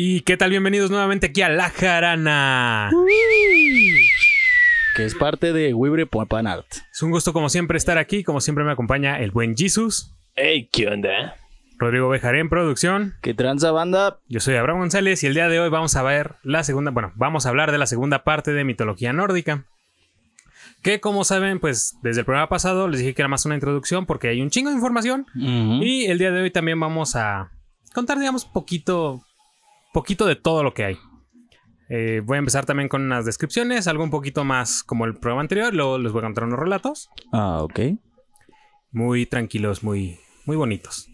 [0.00, 0.50] ¿Y qué tal?
[0.50, 2.88] Bienvenidos nuevamente aquí a La Jarana.
[4.94, 6.68] Que es parte de Wibre Popan Art.
[6.92, 8.22] Es un gusto como siempre estar aquí.
[8.22, 10.14] Como siempre me acompaña el buen Jesus.
[10.36, 11.34] Hey, ¿qué onda?
[11.78, 13.16] Rodrigo Bejaré en producción.
[13.22, 14.20] ¿Qué tranza banda?
[14.28, 17.10] Yo soy Abraham González y el día de hoy vamos a ver la segunda, bueno,
[17.16, 19.64] vamos a hablar de la segunda parte de mitología nórdica.
[20.80, 24.06] Que como saben, pues desde el programa pasado les dije que era más una introducción
[24.06, 25.26] porque hay un chingo de información.
[25.34, 27.50] Y el día de hoy también vamos a
[27.92, 29.24] contar, digamos, poquito,
[29.92, 30.98] poquito de todo lo que hay.
[31.90, 35.40] Eh, voy a empezar también con unas descripciones, algo un poquito más como el programa
[35.42, 35.72] anterior.
[35.74, 37.80] Luego les voy a contar unos relatos Ah, ok.
[38.90, 41.08] muy tranquilos, muy, muy bonitos.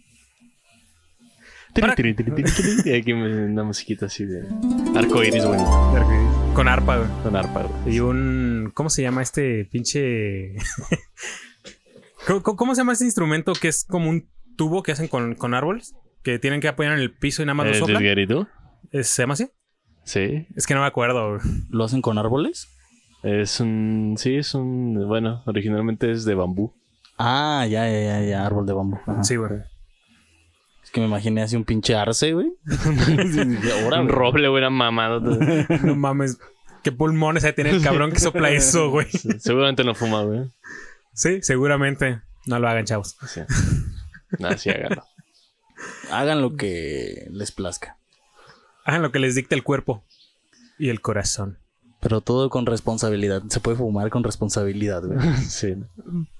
[1.80, 4.42] Para- aquí una musiquita así de
[4.96, 5.58] arco iris, güey.
[6.54, 7.08] Con arpa, güey.
[7.24, 7.96] Con arpa, güey.
[7.96, 8.70] Y un.
[8.74, 10.54] ¿Cómo se llama este pinche.
[12.42, 15.94] ¿Cómo, se llama este instrumento que es como un tubo que hacen con, con árboles?
[16.22, 18.02] Que tienen que apoyar en el piso y nada más lo ¿El soplan.
[18.02, 18.48] desgarito?
[18.94, 19.50] ¿Es- ¿Se llama así?
[20.04, 20.46] Sí.
[20.54, 21.38] Es que no me acuerdo.
[21.70, 22.68] ¿Lo hacen con árboles?
[23.22, 24.14] Es un...
[24.18, 25.06] Sí, es un...
[25.08, 26.72] Bueno, originalmente es de bambú.
[27.18, 28.98] Ah, ya, ya, ya, ya, árbol de bambú.
[29.06, 29.24] Ajá.
[29.24, 29.52] Sí, güey.
[30.82, 32.52] Es que me imaginé así un pinche arce, güey.
[33.82, 35.20] Ahora, un roble, güey, una mamada.
[35.82, 36.38] No mames.
[36.82, 39.06] ¿Qué pulmones hay tiene el cabrón que sopla eso, güey?
[39.38, 40.42] Seguramente no fuma, güey.
[41.14, 42.20] Sí, seguramente.
[42.46, 43.16] No lo hagan, chavos.
[43.26, 43.40] Sí.
[44.38, 45.02] Nada, sí, hágalo.
[46.10, 47.96] Hagan lo que les plazca.
[48.84, 50.04] Hagan lo que les dicte el cuerpo
[50.78, 51.58] y el corazón.
[52.00, 53.42] Pero todo con responsabilidad.
[53.48, 55.18] Se puede fumar con responsabilidad, güey.
[55.48, 55.74] Sí.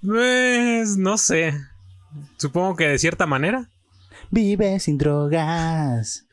[0.03, 1.55] Pues no sé.
[2.37, 3.71] Supongo que de cierta manera.
[4.31, 6.27] Vive sin drogas.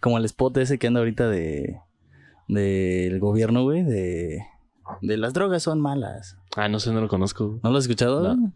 [0.00, 1.80] Como el spot ese que anda ahorita de
[2.48, 4.42] del gobierno, güey, de
[5.02, 6.36] de las drogas son malas.
[6.56, 7.58] Ah, no sé, no lo conozco.
[7.62, 8.36] ¿No lo has escuchado?
[8.36, 8.52] No.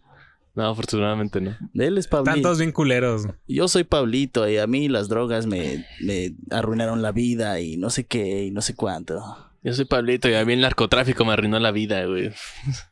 [0.54, 1.56] No, afortunadamente no.
[1.72, 2.32] De él es Pablito.
[2.32, 3.26] Tantos bien culeros.
[3.46, 7.88] Yo soy Pablito y a mí las drogas me, me arruinaron la vida y no
[7.90, 9.22] sé qué y no sé cuánto.
[9.62, 12.32] Yo soy Pablito y a mí el narcotráfico me arruinó la vida, güey.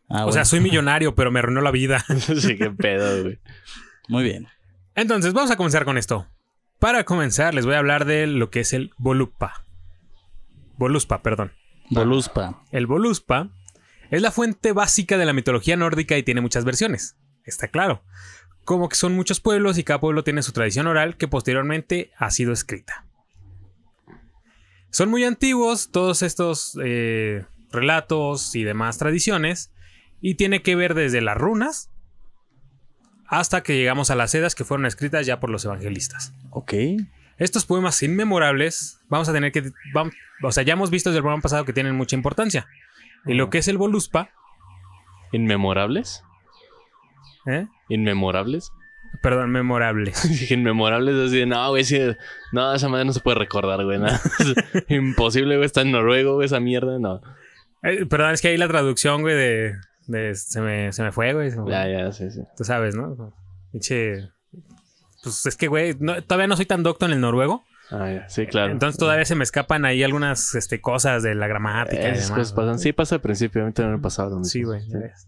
[0.08, 2.04] Ah, O sea, soy millonario, pero me arruinó la vida.
[2.38, 3.38] sí, qué pedo, güey.
[4.08, 4.46] muy bien.
[4.94, 6.26] Entonces, vamos a comenzar con esto.
[6.78, 9.64] Para comenzar, les voy a hablar de lo que es el Voluspa.
[10.76, 11.52] Voluspa, perdón.
[11.90, 12.62] Voluspa.
[12.70, 13.48] El Voluspa
[14.10, 17.16] es la fuente básica de la mitología nórdica y tiene muchas versiones.
[17.48, 18.02] Está claro.
[18.64, 22.30] Como que son muchos pueblos y cada pueblo tiene su tradición oral que posteriormente ha
[22.30, 23.06] sido escrita.
[24.90, 29.72] Son muy antiguos todos estos eh, relatos y demás tradiciones
[30.20, 31.90] y tiene que ver desde las runas
[33.26, 36.32] hasta que llegamos a las sedas que fueron escritas ya por los evangelistas.
[36.50, 36.72] Ok.
[37.36, 39.64] Estos poemas inmemorables, vamos a tener que.
[39.94, 42.66] vam- o sea, ya hemos visto desde el programa pasado que tienen mucha importancia.
[43.26, 44.30] Y lo que es el Voluspa,
[45.32, 46.24] ¿Inmemorables?
[47.48, 47.66] ¿Eh?
[47.88, 48.70] ¿Inmemorables?
[49.22, 50.50] perdón, memorables.
[50.50, 51.98] Inmemorables así de, no, güey, sí,
[52.52, 53.98] no, esa madre no se puede recordar, güey.
[53.98, 54.06] no.
[54.88, 57.20] Imposible, güey, está en noruego, güey, esa mierda, no.
[57.82, 59.74] Eh, perdón, es que ahí la traducción, güey, de.
[60.06, 61.50] de- se, me, se me fue, güey.
[61.50, 61.72] se me fue.
[61.72, 62.42] Ya, ya, sí, sí.
[62.56, 63.32] Tú sabes, ¿no?
[63.72, 64.28] Pinche.
[65.22, 67.64] Pues es que, güey, no- todavía no soy tan docto en el noruego.
[67.90, 68.72] Ah, ya, sí, claro.
[68.72, 72.30] Entonces todavía se me escapan ahí algunas este, cosas de la gramática y demás.
[72.30, 72.78] cosas pasan.
[72.78, 74.44] Sí, pasa al principio, a mí también me pasaba.
[74.44, 74.82] Sí, güey.
[74.90, 75.26] ves.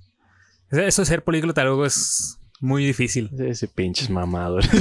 [0.71, 3.31] Eso de ser políglota luego es muy difícil.
[3.39, 4.65] Ese pinches mamador.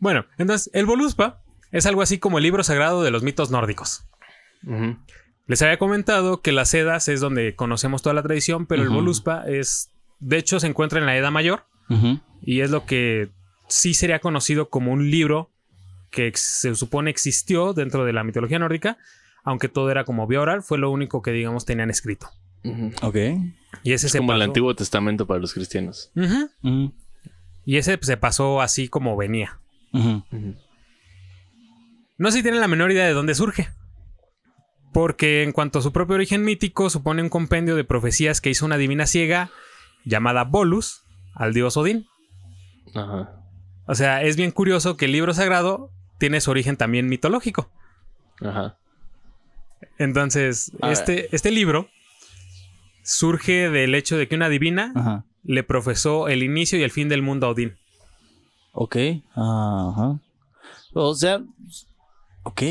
[0.00, 4.06] Bueno, entonces, el Voluspa es algo así como el libro sagrado de los mitos nórdicos.
[5.46, 8.88] Les había comentado que las Edas es donde conocemos toda la tradición, pero el.
[8.88, 9.90] Voluspa es.
[10.18, 11.64] De hecho, se encuentra en la Edad Mayor
[12.40, 13.30] y es lo que
[13.68, 15.50] sí sería conocido como un libro
[16.10, 18.98] que se supone existió dentro de la mitología nórdica,
[19.44, 22.30] aunque todo era como vía oral, fue lo único que, digamos, tenían escrito.
[23.02, 23.16] Ok.
[23.82, 26.10] Y ese Es se como el Antiguo Testamento para los cristianos.
[26.16, 26.92] Ujú.
[27.64, 29.60] Y ese se pasó así como venía.
[32.18, 33.68] No sé si tienen la menor idea de dónde surge.
[34.92, 38.66] Porque en cuanto a su propio origen mítico, supone un compendio de profecías que hizo
[38.66, 39.50] una divina ciega
[40.04, 41.02] llamada Bolus
[41.34, 42.06] al dios Odín.
[42.94, 43.36] Ajá.
[43.86, 47.70] O sea, es bien curioso que el libro sagrado tiene su origen también mitológico.
[48.40, 48.78] Ajá.
[49.98, 51.88] Entonces, A este, este libro
[53.02, 55.24] surge del hecho de que una divina Ajá.
[55.44, 57.76] le profesó el inicio y el fin del mundo a Odín.
[58.72, 58.96] Ok.
[59.34, 60.18] Ajá.
[60.94, 61.42] O sea.
[62.42, 62.62] Ok.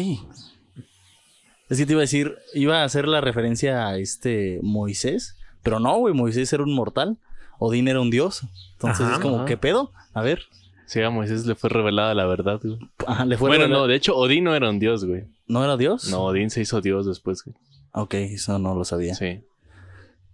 [1.70, 5.80] Es que te iba a decir, iba a hacer la referencia a este Moisés, pero
[5.80, 7.18] no, güey, Moisés era un mortal,
[7.60, 8.42] Odín era un dios.
[8.74, 9.16] Entonces Ajá.
[9.16, 9.46] es como, Ajá.
[9.46, 9.92] ¿qué pedo?
[10.14, 10.44] A ver.
[10.88, 12.80] Sí, a Moisés le fue revelada la verdad, güey.
[13.06, 15.26] Ajá, le fue bueno, no, de hecho, Odín no era un dios, güey.
[15.48, 16.10] ¿No era dios?
[16.10, 17.56] No, Odín se hizo dios después, güey.
[17.92, 19.14] Ok, eso no lo sabía.
[19.14, 19.42] Sí.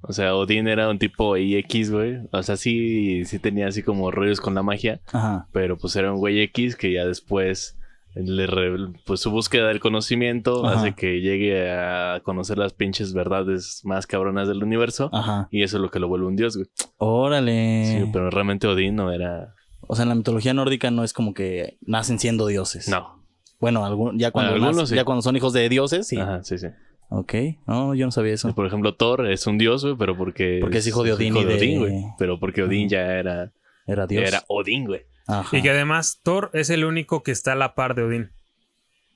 [0.08, 2.20] O sea, Odín era un tipo X, güey.
[2.32, 5.02] O sea, sí, sí tenía así como rollos con la magia.
[5.12, 5.48] Ajá.
[5.52, 7.78] Pero pues era un güey X que ya después
[8.14, 10.80] le re- pues su búsqueda del conocimiento Ajá.
[10.80, 15.10] hace que llegue a conocer las pinches verdades más cabronas del universo.
[15.12, 15.48] Ajá.
[15.52, 16.68] Y eso es lo que lo vuelve un dios, güey.
[16.98, 17.86] Órale.
[17.86, 19.54] Sí, pero realmente Odín no era.
[19.88, 22.88] O sea, en la mitología nórdica no es como que nacen siendo dioses.
[22.90, 23.24] No.
[23.60, 24.96] Bueno, algún- ya, cuando Algunos sí.
[24.96, 26.18] ya cuando son hijos de dioses, sí.
[26.18, 26.68] Ajá, sí, sí.
[27.10, 27.34] Ok.
[27.68, 28.54] No, yo no sabía eso.
[28.56, 30.60] Por ejemplo, Thor es un dios, güey, pero porque.
[30.62, 32.04] Porque es hijo de Odín y de- güey.
[32.18, 33.52] Pero porque Odín ya era.
[33.88, 34.28] Era dios.
[34.28, 35.02] era Odín, güey.
[35.28, 35.56] Ajá.
[35.58, 38.32] Y que además Thor es el único que está a la par de Odín.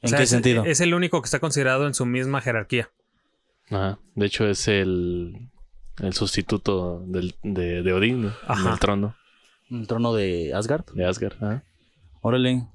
[0.02, 0.64] O ¿En sea, qué es- sentido?
[0.66, 2.90] Es el único que está considerado en su misma jerarquía.
[3.70, 4.00] Ajá.
[4.16, 5.50] De hecho, es el.
[6.02, 8.72] El sustituto del, de, de Odín, en Ajá.
[8.72, 9.16] el trono
[9.70, 10.86] ¿El trono de Asgard?
[10.94, 11.34] de Asgard.
[11.44, 11.64] Ajá.
[12.22, 12.68] Órale.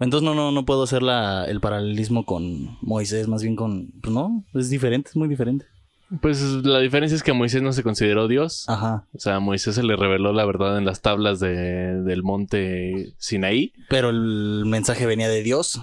[0.00, 3.92] Entonces no, no, no puedo hacer la, el paralelismo con Moisés, más bien con...
[4.02, 5.66] Pues no, es diferente, es muy diferente.
[6.22, 8.64] Pues la diferencia es que Moisés no se consideró Dios.
[8.68, 9.06] Ajá.
[9.12, 13.12] O sea, a Moisés se le reveló la verdad en las tablas de- del monte
[13.18, 13.72] Sinaí.
[13.88, 15.80] Pero el mensaje venía de Dios,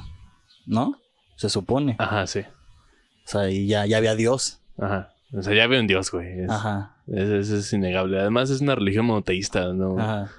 [0.65, 0.97] ¿no?
[1.35, 1.97] Se supone.
[1.99, 2.39] Ajá, sí.
[2.39, 4.61] O sea, y ya, ya había Dios.
[4.79, 5.09] Ajá.
[5.33, 6.41] O sea, ya ve un Dios, güey.
[6.43, 6.95] Es, Ajá.
[7.07, 8.17] es- es- es innegable.
[8.19, 9.73] Además, es una religión monoteísta.
[9.73, 10.29] No, Ajá.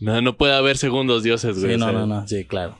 [0.00, 1.70] no, no puede haber segundos dioses, güey.
[1.70, 2.28] Sí, o no, sea, no, no.
[2.28, 2.76] Sí, claro.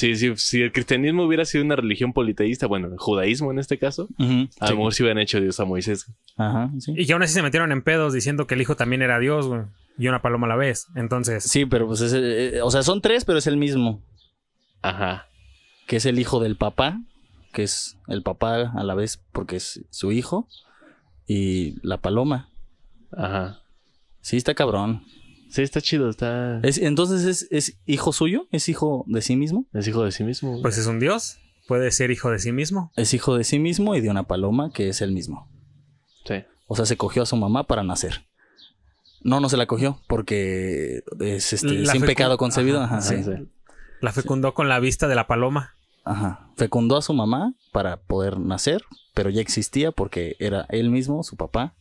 [0.00, 3.78] Sí, sí, si el cristianismo hubiera sido una religión politeísta, bueno, el judaísmo en este
[3.78, 4.48] caso, a sí.
[4.70, 6.10] lo mejor sí hubieran hecho Dios a Moisés.
[6.38, 6.94] Ajá, sí.
[6.96, 9.46] Y que aún así se metieron en pedos diciendo que el hijo también era Dios,
[9.46, 9.60] güey.
[9.98, 10.86] Y una paloma a la vez.
[10.94, 12.14] Entonces, Sí, pero pues es...
[12.14, 14.02] eh, o sea, son tres, pero es el mismo.
[14.80, 15.26] Ajá.
[15.86, 16.98] Que es el hijo del papá,
[17.52, 20.48] que es el papá a la vez porque es su hijo.
[21.26, 22.48] Y la paloma.
[23.14, 23.60] Ajá.
[24.22, 25.04] Sí, está cabrón.
[25.50, 26.60] Sí, está chido, está...
[26.62, 28.46] Es, entonces, ¿es, ¿es hijo suyo?
[28.52, 29.66] ¿Es hijo de sí mismo?
[29.72, 30.50] Es hijo de sí mismo.
[30.50, 30.62] güey.
[30.62, 31.38] pues es un Dios.
[31.66, 32.92] Puede ser hijo de sí mismo.
[32.96, 35.48] Es hijo de sí mismo y de una paloma que es el mismo.
[36.24, 36.44] Sí.
[36.66, 38.26] O sea, se cogió a su mamá para nacer.
[39.22, 42.80] No, no se la cogió porque es este, sin pecado concebido.
[42.80, 43.22] Ajá, Ajá, sí.
[43.22, 43.48] sí.
[44.00, 45.74] La fecundó con la vista de la paloma.
[46.04, 46.50] Ajá.
[46.56, 48.82] Fecundó a su mamá para poder nacer,
[49.14, 51.74] pero ya existía porque era él mismo, su papá.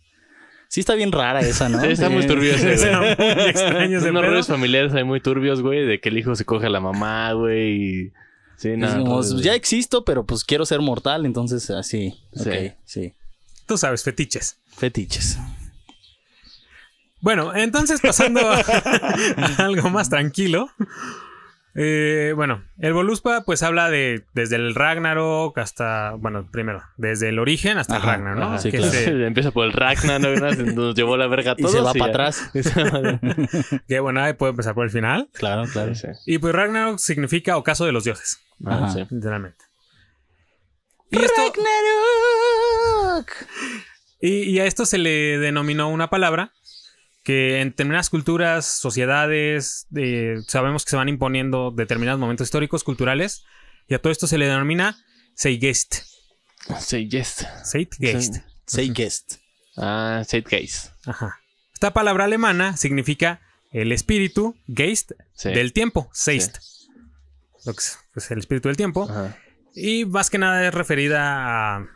[0.69, 1.81] Sí está bien rara esa, ¿no?
[1.81, 3.15] Sí, está muy turbio ese, güey.
[3.17, 4.43] muy extraño ese Unos pedo.
[4.43, 7.71] familiares hay muy turbios, güey, de que el hijo se coge a la mamá, güey,
[8.05, 8.13] y...
[8.55, 8.99] Sí, nada.
[8.99, 12.13] como, rollos, ya existo, pero pues quiero ser mortal, entonces así.
[12.33, 12.49] Sí.
[12.49, 13.13] Ok, sí.
[13.65, 14.57] Tú sabes, fetiches.
[14.77, 15.39] Fetiches.
[17.21, 18.59] Bueno, entonces pasando a,
[19.37, 20.69] a algo más tranquilo.
[21.81, 27.39] Eh, bueno, el Voluspa pues habla de desde el Ragnarok hasta, bueno, primero, desde el
[27.39, 28.45] origen hasta Ajá, el Ragnarok, ¿no?
[28.47, 29.25] Ajá, sí, Que claro.
[29.27, 30.29] Empieza por el Ragnar, ¿no?
[30.73, 32.51] Nos llevó la verga a Y se va para atrás.
[33.87, 35.29] que bueno, ahí puede empezar por el final.
[35.31, 35.95] Claro, claro.
[35.95, 36.07] Sí.
[36.25, 38.89] Y pues Ragnarok significa ocaso de los dioses, Ah, Ajá.
[38.91, 39.07] sí.
[39.09, 39.63] literalmente.
[41.11, 41.41] Y, esto,
[44.21, 46.51] y, y a esto se le denominó una palabra
[47.29, 53.45] que en determinadas culturas, sociedades, eh, sabemos que se van imponiendo determinados momentos históricos, culturales,
[53.87, 54.97] y a todo esto se le denomina
[55.37, 55.97] Zeitgeist.
[56.79, 57.45] Say yes.
[57.71, 58.37] Zeitgeist.
[58.95, 59.33] Guest.
[59.77, 60.87] Ah, Zeitgeist.
[61.05, 61.39] Ajá.
[61.71, 65.49] Esta palabra alemana significa el espíritu, Geist, Sí.
[65.49, 66.57] del tiempo, Zeist.
[67.63, 69.07] Lo que es pues, el espíritu del tiempo.
[69.07, 69.37] Ajá.
[69.75, 71.87] Y más que nada es referida a...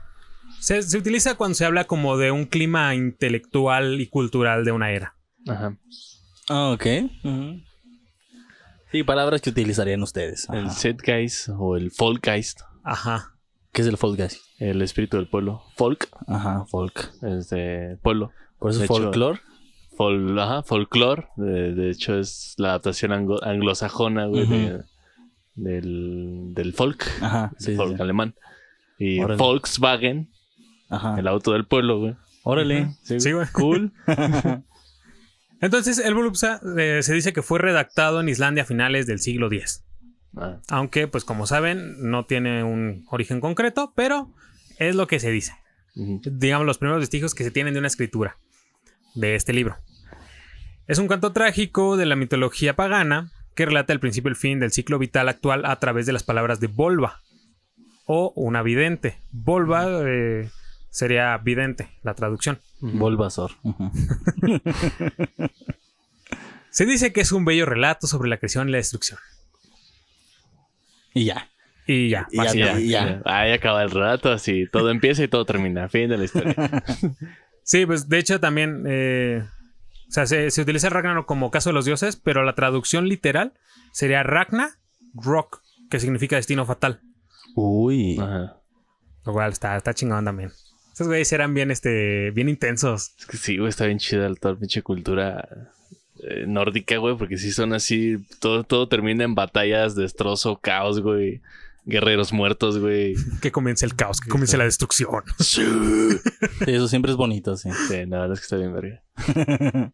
[0.60, 4.92] Se, se utiliza cuando se habla como de un clima intelectual y cultural de una
[4.92, 5.13] era.
[5.48, 5.78] Ajá.
[6.50, 6.86] Ah, ok.
[8.92, 10.48] Sí, palabras que utilizarían ustedes.
[10.50, 10.74] El Ajá.
[10.76, 12.62] Zeitgeist o el Folkgeist.
[12.84, 13.32] Ajá.
[13.72, 14.40] ¿Qué es el folk guys?
[14.60, 15.64] El espíritu del pueblo.
[15.76, 17.12] Folk Ajá, folk.
[17.24, 18.32] es de pueblo.
[18.60, 19.40] Por eso folklore.
[19.98, 21.28] Fol, ajá, folclore.
[21.38, 24.84] De, de hecho, es la adaptación anglo- anglosajona, güey, de-
[25.56, 27.04] del, del folk.
[27.22, 28.02] Ajá, sí, folk sí.
[28.02, 28.36] alemán.
[29.00, 29.38] Y Órale.
[29.38, 30.32] Volkswagen,
[30.90, 31.20] Ajá.
[31.20, 32.16] el auto del pueblo, güey.
[32.44, 32.96] Órale.
[33.04, 33.48] Sí, güey.
[33.54, 33.92] Cool.
[35.64, 39.48] Entonces, el Volupsa eh, se dice que fue redactado en Islandia a finales del siglo
[39.48, 39.86] X.
[40.36, 44.34] Ah, Aunque, pues como saben, no tiene un origen concreto, pero
[44.78, 45.54] es lo que se dice.
[45.96, 48.38] Digamos, los primeros vestigios que se tienen de una escritura
[49.16, 49.78] de este libro.
[50.86, 54.60] Es un canto trágico de la mitología pagana que relata el principio y el fin
[54.60, 57.22] del ciclo vital actual a través de las palabras de Volva
[58.06, 59.16] o una vidente.
[59.32, 60.50] Volva eh,
[60.94, 62.60] sería vidente, la traducción.
[62.80, 63.52] Volvazor.
[63.64, 63.92] Ujú.
[66.70, 69.20] Se dice que es un bello relato sobre la creación y la destrucción.
[71.14, 71.50] Y ya.
[71.86, 73.22] Y ya, Y ya, y ya.
[73.26, 74.66] Ahí acaba el rato, así.
[74.72, 75.90] Todo empieza y todo termina.
[75.90, 76.56] Fin de la historia.
[77.66, 78.84] Sí, pues de hecho también.
[78.86, 79.42] eh,
[80.10, 83.54] o sea, se, se utiliza Ragnarok como caso de los dioses, pero la traducción literal
[83.94, 84.78] sería Ragna
[85.14, 87.00] Rock, que significa destino fatal.
[87.56, 88.18] Uy.
[88.20, 88.58] Ajá.
[89.26, 90.52] Lo cual está, está chingón también.
[90.94, 93.14] Esos güeyes eran bien, este, bien intensos.
[93.20, 95.48] Es que sí, güey, está bien chida toda la pinche cultura
[96.22, 101.42] eh, nórdica, güey, porque sí son así, todo, todo termina en batallas, destrozo, caos, güey.
[101.86, 103.16] Guerreros muertos, güey.
[103.42, 105.24] Que comience el caos, que comience la destrucción.
[105.40, 105.62] Sí,
[106.68, 107.70] eso siempre es bonito, sí.
[107.90, 109.02] Sí, la verdad es que está bien verga.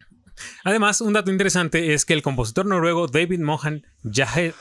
[0.63, 4.53] Además, un dato interesante es que el compositor noruego David Mohan Jahe-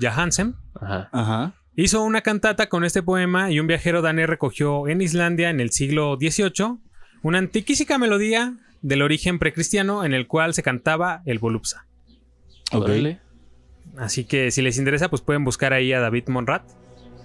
[0.00, 1.08] Johansen Ajá.
[1.12, 1.54] Ajá.
[1.76, 5.70] Hizo una cantata con este poema y un viajero danés recogió en Islandia en el
[5.70, 6.78] siglo XVIII
[7.22, 11.86] una antiquísima melodía del origen precristiano en el cual se cantaba el volupsa.
[12.72, 12.88] Ok.
[13.98, 16.62] Así que si les interesa, pues pueden buscar ahí a David Monrat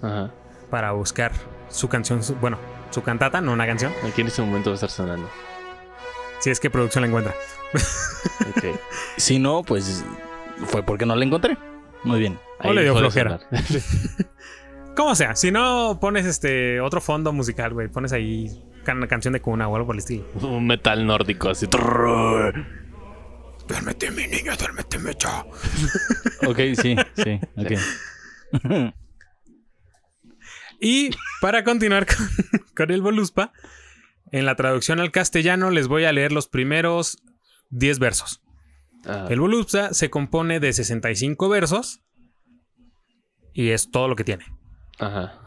[0.02, 0.32] Ajá.
[0.70, 1.32] para buscar
[1.68, 2.58] su canción, su- bueno,
[2.90, 5.28] su cantata, no una canción, Aquí en este momento va a estar sonando.
[6.40, 7.34] si es que producción la encuentra.
[8.56, 8.64] Ok.
[9.18, 10.04] Si no, pues
[10.66, 11.56] fue porque no la encontré.
[12.04, 12.38] Muy bien.
[12.64, 13.40] O le dio flojera.
[14.96, 18.48] Como sea, si no pones este otro fondo musical, güey, pones ahí
[18.84, 20.24] can- una canción de cuna o algo por el estilo.
[20.42, 21.66] Un metal nórdico así.
[23.68, 25.44] Duérmete, mi niño, duérmete, mecha.
[26.46, 27.40] Ok, sí, sí.
[27.56, 27.72] Ok.
[30.84, 32.16] Y para continuar con,
[32.76, 33.52] con el Voluspa,
[34.32, 37.18] en la traducción al castellano les voy a leer los primeros
[37.70, 38.42] 10 versos.
[39.06, 42.00] Ah, El Voluspa se compone de 65 versos
[43.54, 44.44] y es todo lo que tiene.
[44.98, 45.40] Ajá.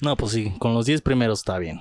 [0.00, 1.80] No, pues sí, con los 10 primeros está bien.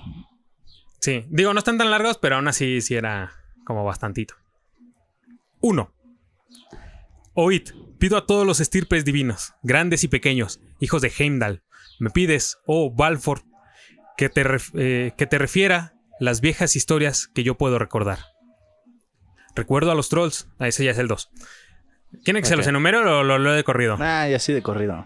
[0.99, 3.31] Sí, digo, no están tan largos, pero aún así sí era
[3.65, 4.35] como bastantito.
[5.61, 5.93] 1.
[7.33, 7.69] Oíd,
[7.99, 11.63] pido a todos los estirpes divinos, grandes y pequeños, hijos de Heimdall.
[11.99, 13.41] Me pides, oh Balford,
[14.17, 18.19] que te, ref- eh, que te refiera las viejas historias que yo puedo recordar.
[19.55, 20.49] Recuerdo a los trolls.
[20.59, 21.29] Ah, ese ya es el 2.
[22.23, 23.97] ¿Quieren que se los enumere o lo, lo de corrido?
[23.99, 25.05] Ah, ya sí de corrido.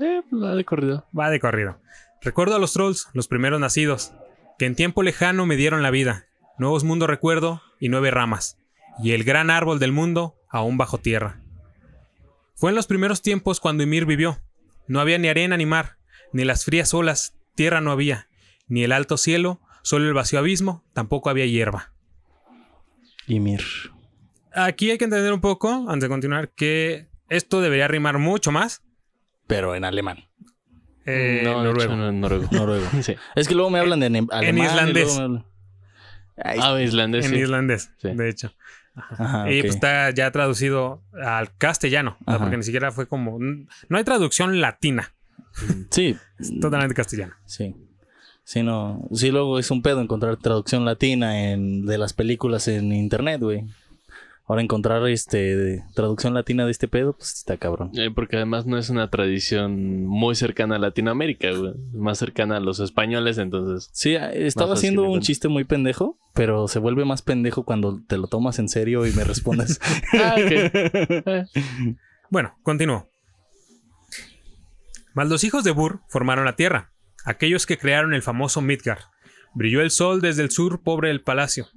[0.00, 1.06] Eh, pues va de corrido.
[1.18, 1.80] Va de corrido.
[2.20, 4.12] Recuerdo a los trolls, los primeros nacidos,
[4.58, 6.26] que en tiempo lejano me dieron la vida.
[6.58, 8.58] Nuevos mundos recuerdo y nueve ramas.
[9.02, 11.40] Y el gran árbol del mundo aún bajo tierra.
[12.54, 14.38] Fue en los primeros tiempos cuando Ymir vivió.
[14.86, 15.96] No había ni arena ni mar,
[16.32, 18.28] ni las frías olas, tierra no había,
[18.68, 21.92] ni el alto cielo, solo el vacío abismo, tampoco había hierba.
[23.26, 23.62] Ymir.
[24.52, 28.82] Aquí hay que entender un poco, antes de continuar, que esto debería rimar mucho más.
[29.50, 30.18] Pero en alemán.
[31.06, 31.80] eh, no, de noruego.
[31.92, 32.48] hecho, no, en noruego.
[32.52, 32.86] Noruego.
[33.02, 33.14] Sí.
[33.34, 34.64] Es que luego me hablan de ne- alemán.
[34.64, 35.18] y islandés.
[35.18, 35.44] hablan-
[36.42, 37.26] Ay, Ah, islandés.
[37.26, 37.36] en sí.
[37.38, 38.08] islandés, Sí.
[38.14, 38.52] de hecho.
[38.94, 42.38] ajá, Y pues está ya traducido al castellano, Ajá.
[42.38, 43.38] porque ni siquiera fue como...
[43.38, 45.12] No hay traducción latina,
[45.90, 47.34] Sí, es totalmente castellano.
[47.44, 47.74] sí.
[48.42, 49.06] Sí, no.
[49.12, 53.64] Sí, luego es un pedo encontrar traducción latina en, de las películas en internet, güey.
[54.50, 57.92] Ahora encontrar este traducción latina de este pedo, pues está cabrón.
[57.94, 61.74] Eh, porque además no es una tradición muy cercana a Latinoamérica, güey.
[61.92, 63.90] Más cercana a los españoles, entonces.
[63.92, 68.18] Sí, eh, estaba haciendo un chiste muy pendejo, pero se vuelve más pendejo cuando te
[68.18, 69.80] lo tomas en serio y me respondes.
[70.14, 70.34] Ah,
[72.28, 73.08] Bueno, continúo.
[75.14, 76.92] Mas los hijos de Bur formaron la tierra,
[77.24, 79.04] aquellos que crearon el famoso Midgard.
[79.54, 81.68] Brilló el sol desde el sur pobre el palacio.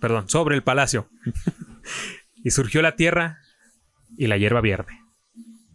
[0.00, 1.08] Perdón, sobre el palacio.
[2.44, 3.38] y surgió la tierra
[4.16, 4.92] y la hierba verde.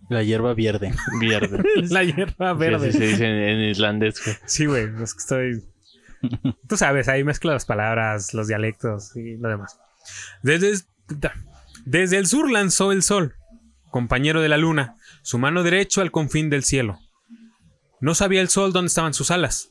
[0.09, 0.93] La hierba verde.
[1.19, 1.63] Verde.
[1.89, 2.89] la hierba Sí, verde.
[2.89, 4.37] así se dice en, en islandés, güey.
[4.45, 5.63] Sí, güey, es que estoy.
[6.67, 9.79] Tú sabes, ahí mezclo las palabras, los dialectos y lo demás.
[10.41, 10.85] Desde,
[11.85, 13.35] desde el sur lanzó el sol,
[13.91, 16.99] compañero de la luna, su mano derecha al confín del cielo.
[18.01, 19.69] No sabía el sol dónde estaban sus alas.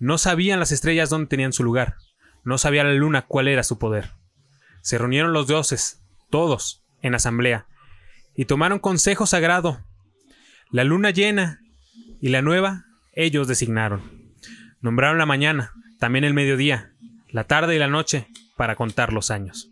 [0.00, 1.94] No sabían las estrellas dónde tenían su lugar.
[2.44, 4.12] No sabía la luna cuál era su poder.
[4.82, 7.66] Se reunieron los dioses, todos, en asamblea,
[8.34, 9.80] y tomaron consejo sagrado.
[10.70, 11.60] La luna llena
[12.20, 14.32] y la nueva ellos designaron.
[14.80, 16.92] Nombraron la mañana, también el mediodía,
[17.30, 19.70] la tarde y la noche para contar los años.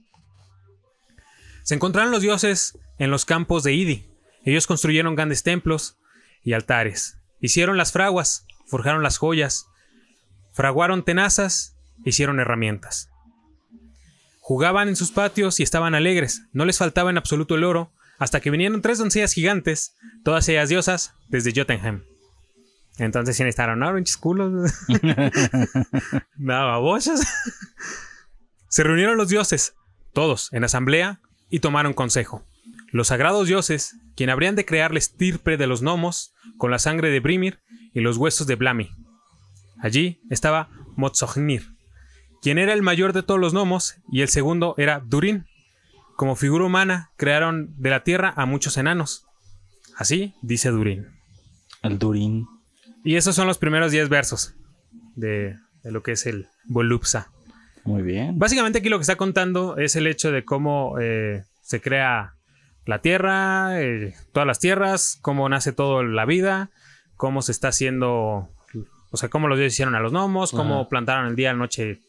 [1.62, 4.06] Se encontraron los dioses en los campos de Idi.
[4.44, 5.98] Ellos construyeron grandes templos
[6.42, 7.18] y altares.
[7.40, 9.66] Hicieron las fraguas, forjaron las joyas,
[10.52, 13.08] fraguaron tenazas, hicieron herramientas.
[14.40, 16.42] Jugaban en sus patios y estaban alegres.
[16.52, 20.68] No les faltaba en absoluto el oro, hasta que vinieron tres doncellas gigantes, todas ellas
[20.68, 22.02] diosas, desde Jotunheim.
[22.98, 24.72] Entonces sí necesitaron, pinches culos.
[26.36, 27.26] babochas.
[28.68, 29.74] Se reunieron los dioses,
[30.12, 32.44] todos, en asamblea, y tomaron consejo.
[32.90, 37.10] Los sagrados dioses, quien habrían de crear la estirpe de los gnomos, con la sangre
[37.10, 37.60] de Brimir
[37.92, 38.90] y los huesos de Blami.
[39.80, 41.71] Allí estaba Motsognir,
[42.42, 45.46] quien era el mayor de todos los gnomos, y el segundo era Durin.
[46.16, 49.24] Como figura humana, crearon de la tierra a muchos enanos.
[49.96, 51.06] Así dice Durin.
[51.82, 52.46] El Durín.
[53.04, 54.54] Y esos son los primeros 10 versos
[55.16, 57.30] de, de lo que es el Volupsa.
[57.84, 58.38] Muy bien.
[58.38, 62.34] Básicamente aquí lo que está contando es el hecho de cómo eh, se crea
[62.84, 66.70] la tierra, eh, todas las tierras, cómo nace toda la vida,
[67.16, 68.48] cómo se está haciendo,
[69.10, 70.88] o sea, cómo los dioses hicieron a los gnomos, cómo Ajá.
[70.88, 72.00] plantaron el día, la noche,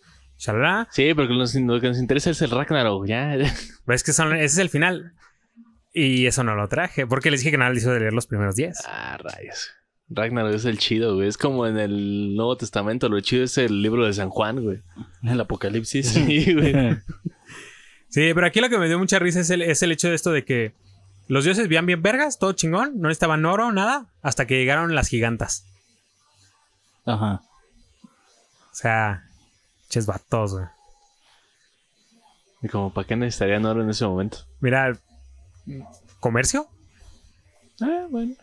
[0.45, 0.88] shalala.
[0.91, 3.35] Sí, porque lo, lo que nos interesa es el Ragnarok, ya.
[3.85, 5.13] Ves que son- ese es el final.
[5.93, 8.25] Y eso no lo traje, porque les dije que nada les hizo de leer los
[8.27, 8.77] primeros 10.
[8.88, 9.69] ah, rayos.
[10.09, 11.27] Ragnarok es el chido, güey.
[11.27, 13.09] Es como en el Nuevo Testamento.
[13.09, 14.81] Lo chido es el libro de San Juan, güey.
[15.23, 16.07] El apocalipsis.
[16.13, 16.73] Sí, güey.
[18.09, 20.15] Sí, pero aquí lo que me dio mucha risa es el, es el hecho de
[20.15, 20.73] esto de que
[21.27, 25.07] los dioses vivían bien vergas, todo chingón, no necesitaban oro, nada, hasta que llegaron las
[25.07, 25.65] gigantas.
[27.05, 27.41] Ajá.
[28.03, 29.23] O sea,
[29.93, 30.65] ches vatos, güey.
[32.63, 34.39] Y como, ¿para qué necesitarían oro en ese momento?
[34.59, 34.97] Mira,
[36.19, 36.67] ¿comercio?
[37.81, 38.33] Ah, bueno.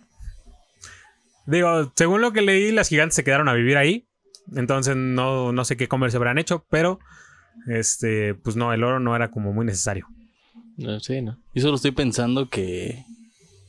[1.47, 4.07] Digo, según lo que leí, las gigantes se quedaron a vivir ahí.
[4.55, 7.01] Entonces no, no sé qué comercio habrán hecho, pero
[7.67, 10.07] este, pues no, el oro no era como muy necesario.
[10.77, 11.39] No, sí, ¿no?
[11.55, 13.05] Yo solo estoy pensando que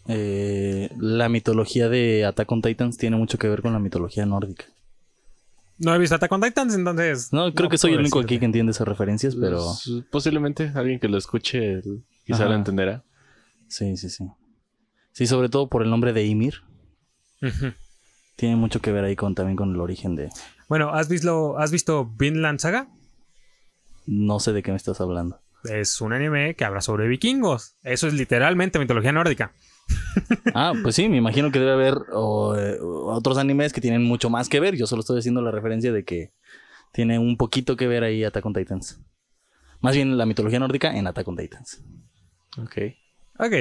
[0.07, 4.65] eh, la mitología de Attack on Titans tiene mucho que ver con la mitología nórdica.
[5.83, 7.33] No he visto Attack on Titans, entonces.
[7.33, 10.99] No, creo que soy el único aquí que entiende esas referencias, pero Pues, posiblemente alguien
[10.99, 11.81] que lo escuche
[12.25, 12.49] quizá Ajá.
[12.49, 13.03] lo entenderá.
[13.67, 14.25] sí, sí, sí.
[15.13, 16.61] Sí, sobre todo por el nombre de Ymir.
[18.35, 20.29] Tiene mucho que ver ahí con también con el origen de...
[20.69, 22.87] Bueno, ¿has visto, ¿has visto Vinland Saga?
[24.05, 25.39] No sé de qué me estás hablando.
[25.63, 27.75] Es un anime que habla sobre vikingos.
[27.83, 29.51] Eso es literalmente mitología nórdica.
[30.53, 34.29] Ah, pues sí, me imagino que debe haber o, eh, otros animes que tienen mucho
[34.29, 34.75] más que ver.
[34.75, 36.33] Yo solo estoy haciendo la referencia de que
[36.91, 39.01] tiene un poquito que ver ahí Attack on Titans.
[39.79, 41.83] Más bien la mitología nórdica en Attack on Titans.
[42.57, 42.77] Ok.
[43.39, 43.53] Ok.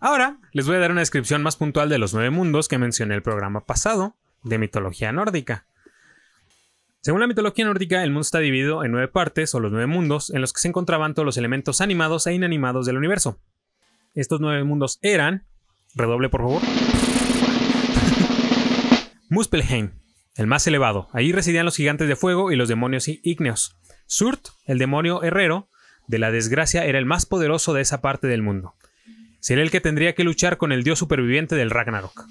[0.00, 3.14] Ahora les voy a dar una descripción más puntual de los nueve mundos que mencioné
[3.14, 5.66] el programa pasado de mitología nórdica.
[7.00, 10.30] Según la mitología nórdica, el mundo está dividido en nueve partes o los nueve mundos
[10.30, 13.40] en los que se encontraban todos los elementos animados e inanimados del universo.
[14.14, 15.46] Estos nueve mundos eran.
[15.94, 16.62] Redoble, por favor.
[19.30, 19.92] Muspelheim,
[20.36, 21.08] el más elevado.
[21.12, 23.76] Ahí residían los gigantes de fuego y los demonios ígneos.
[24.06, 25.68] Surt, el demonio herrero
[26.06, 28.74] de la desgracia, era el más poderoso de esa parte del mundo.
[29.40, 32.26] Sería el que tendría que luchar con el dios superviviente del Ragnarok.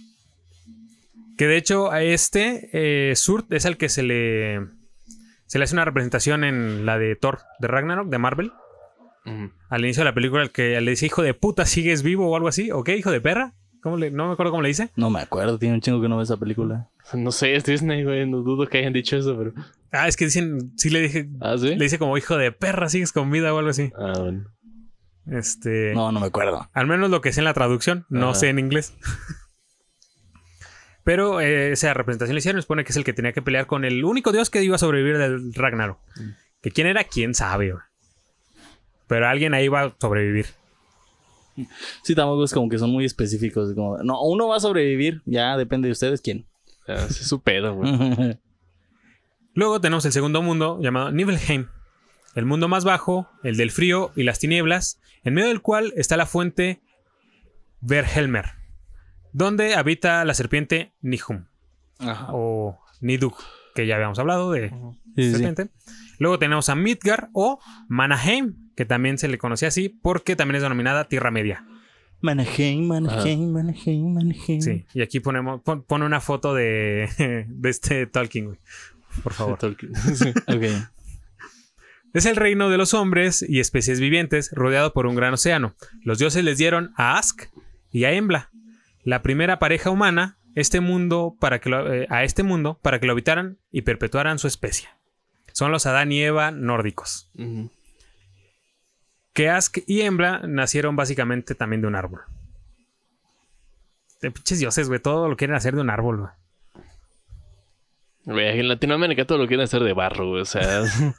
[1.37, 4.59] Que de hecho a este eh, Surt es el que se le
[5.45, 8.51] se le hace una representación en la de Thor de Ragnarok de Marvel.
[9.69, 12.35] Al inicio de la película el que le dice hijo de puta sigues vivo o
[12.35, 13.53] algo así, ¿o qué hijo de perra?
[13.81, 14.89] ¿Cómo le- no me acuerdo cómo le dice.
[14.95, 16.89] No me acuerdo, tiene un chingo que no veo esa película.
[17.13, 18.27] No sé, es Disney, güey.
[18.29, 19.53] No dudo que hayan dicho eso, pero.
[19.91, 21.75] Ah, es que dicen, sí le dije, Ah, sí.
[21.75, 23.91] le dice como hijo de perra sigues con vida o algo así.
[23.97, 24.45] Ah, bueno.
[25.29, 26.69] Este, No, no me acuerdo.
[26.73, 28.35] Al menos lo que sé en la traducción, no Ajá.
[28.39, 28.93] sé en inglés.
[31.03, 33.85] Pero eh, esa representación le hicieron, supone que es el que tenía que pelear con
[33.85, 35.99] el único dios que iba a sobrevivir del Ragnarok.
[36.61, 37.71] Que quién era, quién sabe.
[37.71, 37.83] güey.
[39.07, 40.47] Pero alguien ahí va a sobrevivir.
[42.03, 43.73] Sí, tampoco es como que son muy específicos.
[43.73, 46.45] Como, no, uno va a sobrevivir, ya depende de ustedes quién.
[46.87, 48.37] Es su pedo, güey.
[49.53, 51.67] Luego tenemos el segundo mundo llamado Nibelheim.
[52.35, 56.15] El mundo más bajo, el del frío y las tinieblas, en medio del cual está
[56.17, 56.81] la fuente
[57.81, 58.51] Verhelmer,
[59.33, 61.45] donde habita la serpiente Nihum.
[61.99, 62.27] Ajá.
[62.31, 63.41] o Niduk,
[63.73, 64.69] que ya habíamos hablado de
[65.15, 65.31] Sí, sí.
[65.31, 65.69] serpiente.
[66.19, 70.61] Luego tenemos a Midgar o Manaheim, que también se le conocía así porque también es
[70.61, 71.65] denominada Tierra Media.
[72.21, 74.61] Manaheim, Manaheim, Manaheim, Manaheim.
[74.61, 77.09] Sí, y aquí ponemos pon- pone una foto de,
[77.49, 78.59] de este Tolkien, güey.
[79.23, 79.57] Por favor.
[79.59, 79.93] Tolkien.
[80.15, 80.29] Sí.
[80.47, 80.63] Ok.
[82.13, 85.75] Es el reino de los hombres y especies vivientes rodeado por un gran océano.
[86.03, 87.43] Los dioses les dieron a Ask
[87.91, 88.49] y a Embla,
[89.03, 93.05] la primera pareja humana, este mundo para que lo- eh, a este mundo para que
[93.05, 94.87] lo habitaran y perpetuaran su especie.
[95.53, 97.29] Son los Adán y Eva nórdicos.
[97.37, 97.71] Ujú.
[99.37, 102.21] Que Ask y Embla nacieron básicamente también de un árbol.
[104.19, 104.99] De pinches dioses, güey.
[104.99, 106.31] Todo lo quieren hacer de un árbol,
[108.25, 108.47] güey.
[108.47, 110.41] En Latinoamérica todo lo quieren hacer de barro, güey.
[110.41, 110.81] O sea,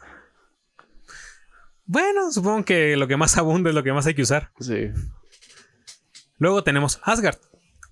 [1.86, 4.50] Bueno, supongo que lo que más abunda es lo que más hay que usar.
[4.58, 4.90] sí.
[6.38, 7.38] Luego tenemos Asgard.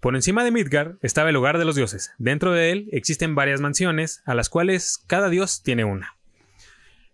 [0.00, 2.10] Por encima de Midgard estaba el hogar de los dioses.
[2.18, 6.16] Dentro de él existen varias mansiones, a las cuales cada dios tiene una.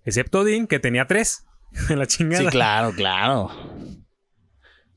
[0.07, 1.45] Excepto Odín, que tenía tres.
[1.89, 2.45] La chingada.
[2.45, 3.51] Sí, claro, claro.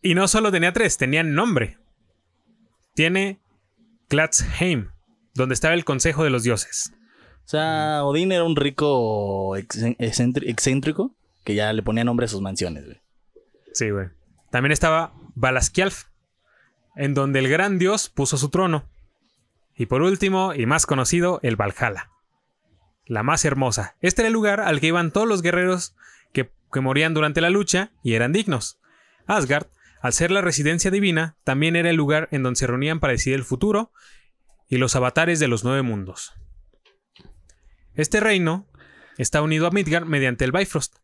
[0.02, 1.78] Y no solo tenía tres, tenían nombre.
[2.94, 3.40] Tiene
[4.10, 4.90] Glatzheim,
[5.34, 6.94] donde estaba el consejo de los dioses.
[7.46, 12.86] O sea, Odín era un rico excéntrico que ya le ponía nombre a sus mansiones,
[12.86, 13.02] güey.
[13.74, 14.08] Sí, güey.
[14.52, 16.06] También estaba Valaskjalf,
[16.96, 18.86] en donde el gran dios puso su trono.
[19.76, 22.10] Y por último, y más conocido, el Valhalla.
[23.06, 23.96] La más hermosa.
[24.02, 25.96] Este era el lugar al que iban todos los guerreros
[26.76, 28.80] que, morían durante la lucha y eran dignos.
[29.26, 29.68] Asgard,
[30.02, 33.40] al ser la residencia divina, también era el lugar en donde se reunían para decidir
[33.40, 33.92] el futuro
[34.70, 36.34] y los avatares de los nueve mundos.
[37.96, 38.68] Este reino
[39.18, 40.98] está unido a Midgard mediante el Bifrost,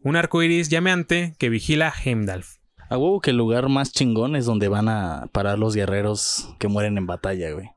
[0.00, 2.44] un arco iris llameante que vigila Heimdall.
[2.88, 6.68] A huevo que el lugar más chingón es donde van a parar los guerreros que
[6.68, 7.70] mueren en batalla, güey.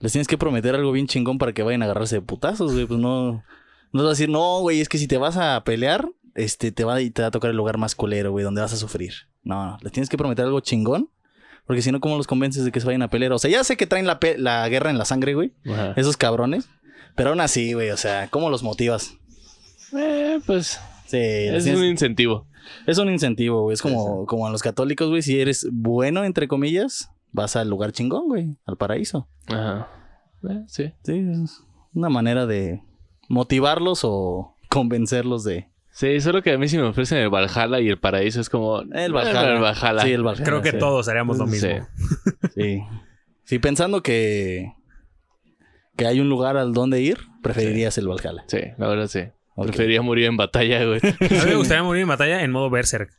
[0.00, 2.86] Les tienes que prometer algo bien chingón para que vayan a agarrarse de putazos, güey.
[2.86, 3.44] Pues no.
[3.92, 6.84] No vas a decir, no, güey, es que si te vas a pelear, este, te
[6.84, 9.12] va, te va a tocar el lugar más culero, güey, donde vas a sufrir.
[9.42, 11.10] No, no, les tienes que prometer algo chingón.
[11.66, 13.32] Porque si no, ¿cómo los convences de que se vayan a pelear?
[13.32, 15.52] O sea, ya sé que traen la, guerra en la sangre, güey.
[15.66, 15.92] Ajá.
[15.96, 16.68] Esos cabrones.
[17.14, 19.12] Pero aún así, güey, o sea, ¿cómo los motivas?
[19.94, 22.46] Eh, pues Sí, es tienes- un incentivo.
[22.86, 23.74] Es un incentivo, güey.
[23.74, 25.22] Es como, como a los católicos, güey.
[25.22, 28.56] Si eres bueno, entre comillas, vas al lugar chingón, güey.
[28.66, 29.28] Al paraíso.
[29.48, 29.88] Ajá.
[30.48, 30.92] Eh, sí.
[31.02, 31.62] Sí, es
[31.94, 32.82] una manera de
[33.28, 35.68] motivarlos o convencerlos de...
[35.98, 38.82] Sí, solo que a mí si me ofrecen el Valhalla y el paraíso es como...
[38.82, 39.54] El Valhalla.
[39.54, 40.02] El Valhalla.
[40.02, 40.44] Sí, el Valhalla.
[40.44, 40.78] Creo que sí.
[40.78, 41.68] todos haríamos lo mismo.
[41.68, 42.30] Sí.
[42.54, 42.82] Sí.
[43.42, 44.74] Sí, pensando que...
[45.96, 48.44] Que hay un lugar al donde ir, preferirías el Valhalla.
[48.46, 49.24] Sí, la verdad sí.
[49.56, 51.00] Preferiría morir en batalla, güey.
[51.02, 53.10] A mí me gustaría morir en batalla en modo Berserk.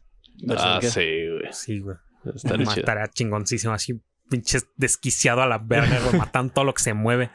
[0.58, 0.88] ah, ¿Qué?
[0.88, 1.52] sí, güey.
[1.52, 1.98] Sí, güey.
[2.34, 2.78] Estaría chido.
[2.78, 7.30] Mataría chingoncísimo, así pinches desquiciado a la verga, güey, matando todo lo que se mueve.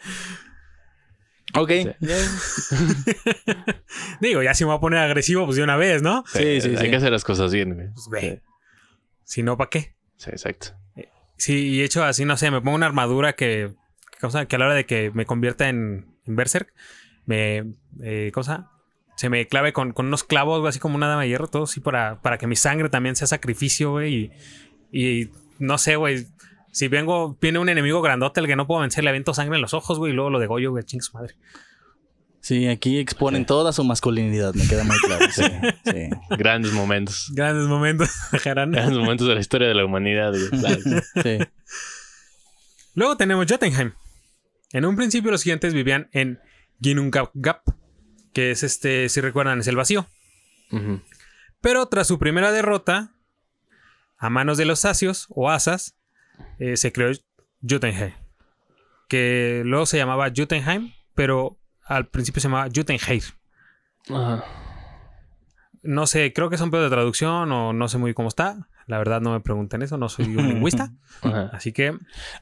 [1.57, 1.71] Ok.
[4.21, 6.25] Digo, ya si me voy a poner agresivo, pues de una vez, ¿no?
[6.27, 6.91] Sí, sí, Hay sí.
[6.91, 7.89] que hacer las cosas bien, güey.
[7.93, 8.43] Pues ve.
[9.25, 9.95] Si no, ¿para qué?
[10.17, 10.69] Sí, exacto.
[11.37, 13.75] Sí, y hecho así, no sé, me pongo una armadura que,
[14.11, 16.73] que, cosa, que a la hora de que me convierta en, en Berserk,
[17.27, 18.71] me, eh, cosa,
[19.17, 21.65] se me clave con, con unos clavos, güey, así como una dama de hierro, todo
[21.65, 24.31] así para, para que mi sangre también sea sacrificio, güey,
[24.93, 26.27] y, y no sé, güey,
[26.75, 29.63] si vengo, viene un enemigo grandote al que no puedo vencer, le aviento sangre en
[29.63, 31.37] los ojos, güey, y luego lo degollo, güey, ching su madre.
[32.41, 35.25] Sí, aquí exponen toda su masculinidad, me queda muy claro.
[35.31, 35.45] Sí,
[35.85, 36.11] sí.
[36.31, 37.31] Grandes momentos.
[37.33, 38.11] Grandes momentos.
[38.45, 40.49] Grandes momentos de la historia de la humanidad, güey.
[40.51, 41.03] Claro.
[41.23, 41.39] sí.
[42.95, 43.93] Luego tenemos Jotunheim.
[44.73, 46.41] En un principio los gigantes vivían en
[46.83, 47.63] Ginnungagap,
[48.33, 50.09] que es este, si recuerdan, es el vacío.
[51.61, 53.15] Pero tras su primera derrota,
[54.19, 55.95] a manos de los asios o asas,
[56.59, 57.11] eh, se creó
[57.69, 58.13] Jotunheim.
[59.09, 63.23] Que luego se llamaba Jotunheim, pero al principio se llamaba Jotunheim.
[64.11, 64.45] Ajá.
[65.83, 68.69] No sé, creo que es un pedo de traducción o no sé muy cómo está.
[68.87, 70.93] La verdad no me pregunten eso, no soy un lingüista.
[71.23, 71.51] Ajá.
[71.53, 71.93] Así que,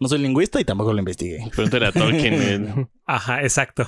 [0.01, 1.38] No soy lingüista y tampoco lo investigué.
[1.55, 3.87] Pregúntale a Tolkien, ajá, exacto.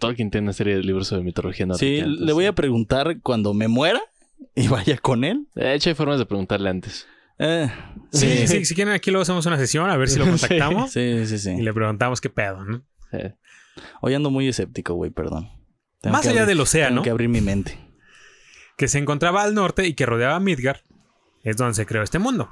[0.00, 2.24] Tolkien tiene una serie de libros sobre mitología Sí, nórdica.
[2.24, 4.00] le voy a preguntar cuando me muera
[4.56, 5.46] y vaya con él.
[5.54, 7.06] De hecho, hay formas de preguntarle antes.
[7.38, 7.70] Eh,
[8.12, 10.92] Sí, sí, si quieren aquí luego hacemos una sesión a ver si lo contactamos.
[10.92, 11.50] Sí, sí, sí.
[11.50, 12.82] Y le preguntamos qué pedo, ¿no?
[13.10, 13.18] Sí.
[14.00, 15.50] Hoy ando muy escéptico, güey, perdón.
[16.00, 17.78] Tengo Más allá abrir- del océano, Tengo que abrir mi mente.
[18.78, 20.80] que se encontraba al norte y que rodeaba Midgard,
[21.42, 22.50] es donde se creó este mundo.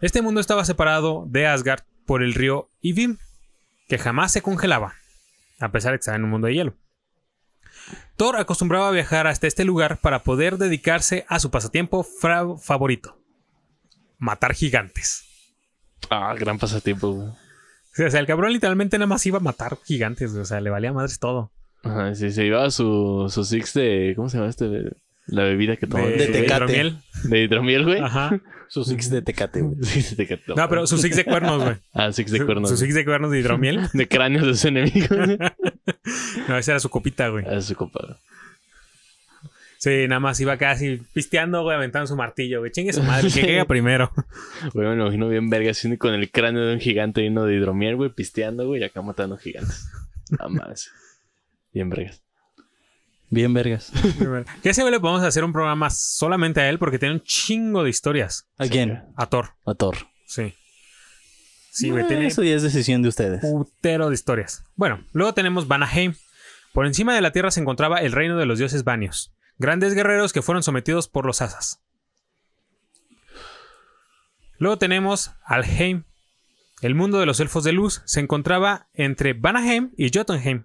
[0.00, 3.18] Este mundo estaba separado de Asgard por el río Ivim,
[3.88, 4.94] que jamás se congelaba,
[5.60, 6.74] a pesar de que estaba en un mundo de hielo.
[8.16, 13.18] Thor acostumbraba a viajar hasta este lugar para poder dedicarse a su pasatiempo favorito,
[14.18, 15.24] matar gigantes.
[16.10, 17.28] Ah, gran pasatiempo, güey.
[17.28, 20.92] O sea, el cabrón literalmente nada más iba a matar gigantes, o sea, le valía
[20.92, 21.50] madres todo.
[21.82, 24.12] Ajá, sí, se llevaba su, su six de...
[24.16, 24.90] ¿Cómo se llama este?
[25.26, 26.04] La bebida que toma.
[26.04, 26.44] De, De Tecate.
[26.54, 26.98] hidromiel.
[27.24, 28.00] De hidromiel, güey.
[28.00, 28.38] Ajá.
[28.68, 29.76] Su six de tecate, güey.
[29.84, 30.56] Sí, sí, te cató.
[30.56, 31.76] No, pero su six de cuernos, güey.
[31.94, 32.68] Ah, six de Su- cuernos.
[32.68, 33.88] Su six de cuernos de hidromiel.
[33.92, 35.08] De cráneos de sus enemigos.
[36.48, 37.44] No, esa era su copita, güey.
[37.48, 38.16] Ah, su compadre.
[39.86, 42.72] Sí, nada más iba casi pisteando, güey, aventando su martillo, güey.
[42.72, 44.10] Chingue su madre, que caiga primero.
[44.74, 47.94] Güey, me imagino bien verga así con el cráneo de un gigante lleno de hidromiel,
[47.94, 49.86] güey, pisteando, güey, y acá matando gigantes.
[50.30, 50.90] Nada más.
[51.72, 52.20] Bien vergas.
[53.30, 53.92] Bien vergas.
[54.60, 57.84] Que ese güey le podemos hacer un programa solamente a él porque tiene un chingo
[57.84, 58.48] de historias.
[58.58, 59.04] ¿A quién?
[59.16, 59.96] A Thor, A Thor.
[60.26, 60.52] sí.
[61.70, 63.40] Sí, güey, Eh, tiene Eso ya es decisión de ustedes.
[63.42, 64.64] putero de historias.
[64.74, 66.14] Bueno, luego tenemos Vanaheim.
[66.72, 69.32] Por encima de la tierra se encontraba el reino de los dioses vanios.
[69.58, 71.80] Grandes guerreros que fueron sometidos por los asas.
[74.58, 76.04] Luego tenemos Alheim.
[76.82, 80.64] El mundo de los elfos de luz se encontraba entre Vanaheim y Jotunheim.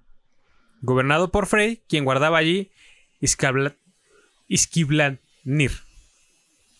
[0.81, 2.71] Gobernado por Frey, quien guardaba allí
[4.47, 5.71] Iskiblanir,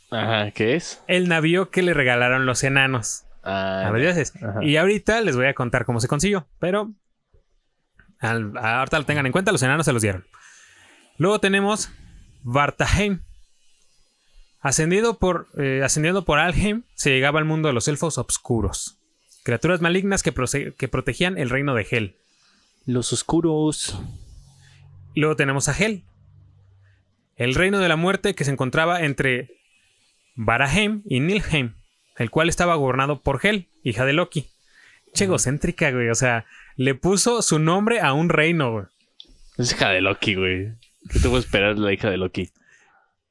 [0.10, 1.02] Ajá, ¿qué es?
[1.08, 3.24] el navío que le regalaron los enanos.
[3.44, 3.90] Ah, A.
[4.50, 4.64] Ajá.
[4.64, 6.48] Y ahorita les voy a contar cómo se consiguió.
[6.60, 6.92] Pero
[8.20, 10.26] al- ahorita lo tengan en cuenta, los enanos se los dieron.
[11.18, 11.90] Luego tenemos
[12.44, 13.22] Vartaheim.
[14.60, 19.00] Ascendido por, eh, ascendiendo por Alheim, se llegaba al mundo de los elfos obscuros.
[19.44, 22.18] Criaturas malignas que, protegían el reino de Hel.
[22.86, 24.00] Los oscuros.
[25.16, 26.04] Luego tenemos a Hel.
[27.38, 29.50] El reino de la muerte que se encontraba entre
[30.36, 31.74] Varaheim y Nilheim,
[32.18, 34.48] el cual estaba gobernado por Hel, hija de Loki.
[35.16, 36.10] Che egocéntrica, güey.
[36.10, 38.86] O sea, le puso su nombre a un reino, güey.
[39.58, 40.74] Es hija de Loki, güey.
[41.10, 42.52] ¿Qué te puedo esperar la hija de Loki?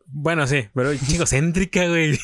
[0.06, 2.18] Bueno, sí, pero che egocéntrica, güey.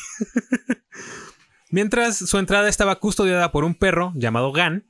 [1.69, 4.85] Mientras su entrada estaba custodiada por un perro llamado Gan,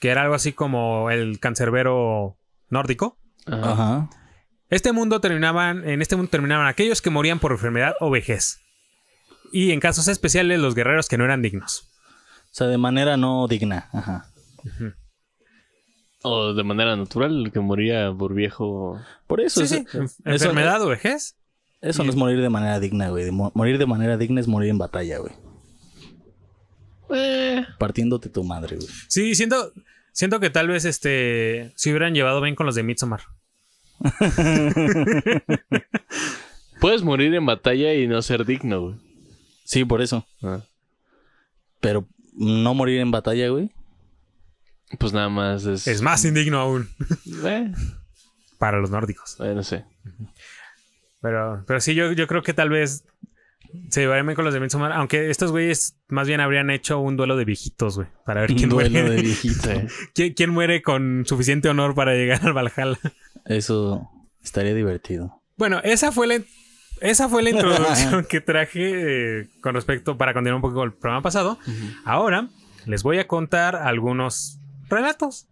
[0.00, 3.18] que era algo así como el cancerbero nórdico.
[3.46, 3.72] Ajá.
[3.72, 4.10] Ajá.
[4.70, 8.60] Este mundo terminaban, en este mundo terminaban aquellos que morían por enfermedad o vejez.
[9.50, 11.88] Y en casos especiales los guerreros que no eran dignos.
[12.50, 13.88] O sea, de manera no digna.
[13.92, 14.30] Ajá.
[16.22, 19.00] O de manera natural, que moría por viejo.
[19.26, 19.64] Por eso.
[19.64, 21.36] Sí, eso, sí, eso- enfermedad o vejez.
[21.80, 23.24] Eso no es morir de manera digna, güey.
[23.24, 25.32] De mo- morir de manera digna es morir en batalla, güey.
[27.10, 28.88] Eh, Partiéndote tu madre, güey.
[29.08, 29.72] Sí, siento,
[30.12, 33.20] siento que tal vez este se hubieran llevado bien con los de Midsommar.
[36.80, 38.94] Puedes morir en batalla y no ser digno, güey.
[39.64, 40.26] Sí, por eso.
[40.42, 40.60] Ah.
[41.80, 43.70] Pero no morir en batalla, güey.
[44.98, 45.86] Pues nada más es.
[45.86, 46.88] Es más indigno aún
[47.44, 47.72] Eh,
[48.58, 49.36] para los nórdicos.
[49.40, 49.84] eh, no sé.
[51.20, 53.04] Pero, pero sí, yo, yo creo que tal vez
[53.90, 54.92] se llevarían bien con los de Midsommar.
[54.92, 58.08] Aunque estos güeyes más bien habrían hecho un duelo de viejitos, güey.
[58.24, 59.22] Para ver quién duelo muere.
[59.22, 59.34] de.
[59.34, 59.50] Sí.
[60.14, 62.98] ¿Quién, quién muere con suficiente honor para llegar al Valhalla.
[63.44, 64.08] Eso
[64.42, 65.42] estaría divertido.
[65.56, 66.40] Bueno, esa fue la,
[67.00, 70.94] esa fue la introducción que traje eh, con respecto para continuar un poco con el
[70.94, 71.58] programa pasado.
[72.04, 72.48] Ahora
[72.86, 74.57] les voy a contar algunos
[74.88, 75.48] relatos.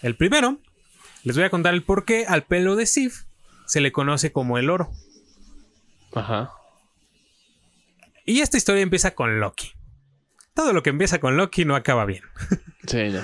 [0.00, 0.58] El primero,
[1.22, 3.24] les voy a contar el por qué al pelo de Sif
[3.66, 4.90] se le conoce como el oro.
[6.14, 6.52] Ajá.
[8.24, 9.72] Y esta historia empieza con Loki.
[10.54, 12.24] Todo lo que empieza con Loki no acaba bien.
[12.84, 13.22] Sí, no.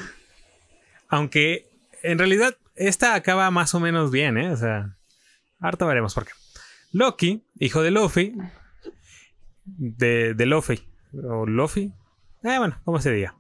[1.08, 1.68] Aunque
[2.04, 4.52] en realidad esta acaba más o menos bien, ¿eh?
[4.52, 4.96] O sea,
[5.58, 6.32] harto veremos por qué.
[6.92, 8.36] Loki, hijo de Luffy,
[9.64, 11.92] de, de Luffy, o Luffy,
[12.44, 13.34] eh, bueno, ¿cómo se diga?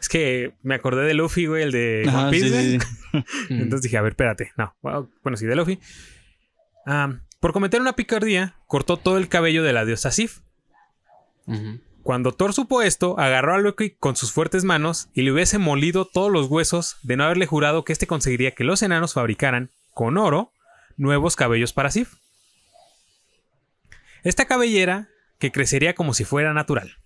[0.00, 2.80] Es que me acordé de Luffy, güey, el de Ajá, One Piece, sí, güey.
[2.80, 3.24] sí, sí.
[3.50, 4.52] Entonces dije, a ver, espérate.
[4.56, 5.78] No, bueno, sí, de Luffy.
[6.86, 10.40] Ah, por cometer una picardía, cortó todo el cabello de la diosa Sif.
[12.02, 16.04] Cuando Thor supo esto, agarró a Loki con sus fuertes manos y le hubiese molido
[16.04, 20.16] todos los huesos de no haberle jurado que éste conseguiría que los enanos fabricaran, con
[20.16, 20.52] oro,
[20.96, 22.14] nuevos cabellos para Sif.
[24.22, 25.08] Esta cabellera,
[25.38, 26.96] que crecería como si fuera natural.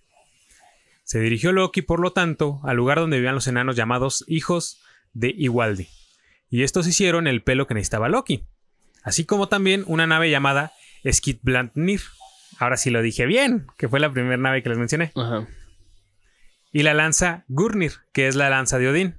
[1.05, 4.81] Se dirigió Loki, por lo tanto, al lugar donde vivían los enanos llamados hijos
[5.13, 5.87] de Igualdi.
[6.49, 8.47] Y estos hicieron el pelo que necesitaba Loki.
[9.03, 10.73] Así como también una nave llamada
[11.09, 12.01] Skidbladnir.
[12.57, 15.11] Ahora sí lo dije bien, que fue la primera nave que les mencioné.
[15.15, 15.47] Ajá.
[16.71, 19.15] Y la lanza Gurnir, que es la lanza de Odín.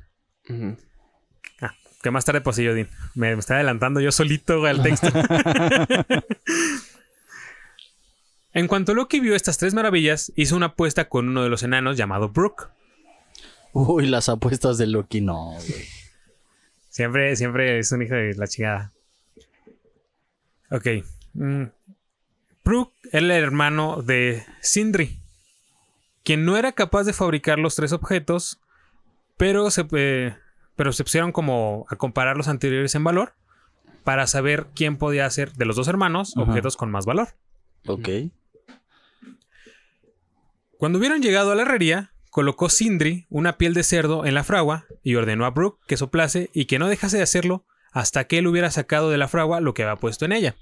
[1.61, 2.89] Ah, que más tarde poseyó Odín.
[3.15, 5.07] Me, me está adelantando yo solito al texto.
[8.57, 11.99] en cuanto Loki vio estas tres maravillas, hizo una apuesta con uno de los enanos
[11.99, 12.71] llamado Brook.
[13.75, 15.85] Uy, las apuestas de Loki, no, güey.
[16.89, 18.93] Siempre, siempre es un hijo de la chingada.
[20.71, 20.87] Ok.
[21.35, 21.65] mm.
[22.65, 25.21] Brook era el hermano de Sindri,
[26.25, 28.59] quien no era capaz de fabricar los tres objetos,
[29.37, 30.35] pero se, eh,
[30.77, 33.35] pero se pusieron como a comparar los anteriores en valor
[34.03, 36.49] para saber quién podía hacer de los dos hermanos Ajá.
[36.49, 37.29] objetos con más valor.
[37.87, 38.09] Ok.
[40.79, 44.85] Cuando hubieron llegado a la herrería, colocó Sindri una piel de cerdo en la fragua
[45.03, 48.47] y ordenó a Brooke que soplase y que no dejase de hacerlo hasta que él
[48.47, 50.55] hubiera sacado de la fragua lo que había puesto en ella.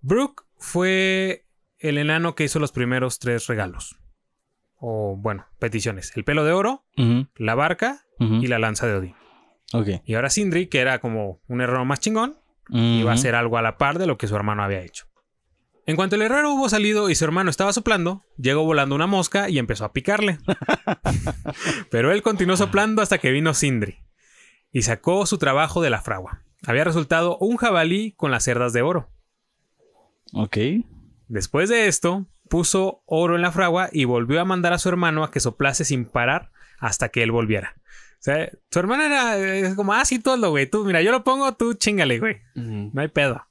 [0.00, 1.44] Brooke fue
[1.78, 3.96] el enano que hizo los primeros tres regalos.
[4.76, 6.16] O bueno, peticiones.
[6.16, 6.84] El pelo de oro,
[7.36, 9.14] la barca y la lanza de Odín.
[10.06, 12.38] Y ahora Sindri, que era como un herrero más chingón,
[12.70, 15.06] iba a hacer algo a la par de lo que su hermano había hecho.
[15.86, 19.50] En cuanto el herrero hubo salido y su hermano estaba soplando, llegó volando una mosca
[19.50, 20.38] y empezó a picarle.
[21.90, 23.98] Pero él continuó soplando hasta que vino Sindri
[24.72, 26.42] y sacó su trabajo de la fragua.
[26.66, 29.10] Había resultado un jabalí con las cerdas de oro.
[30.32, 30.56] Ok.
[31.28, 35.22] Después de esto, puso oro en la fragua y volvió a mandar a su hermano
[35.22, 37.74] a que soplase sin parar hasta que él volviera.
[38.14, 40.66] O sea, su hermano era como, ah, sí, tú hazlo, güey.
[40.66, 42.40] Tú, mira, yo lo pongo, tú chingale, güey.
[42.54, 43.46] No hay pedo.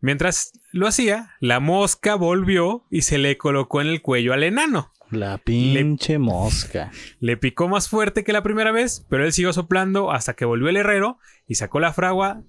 [0.00, 4.92] Mientras lo hacía, la mosca volvió y se le colocó en el cuello al enano.
[5.10, 6.90] La pinche mosca.
[7.20, 10.68] Le picó más fuerte que la primera vez, pero él siguió soplando hasta que volvió
[10.68, 12.42] el herrero y sacó la fragua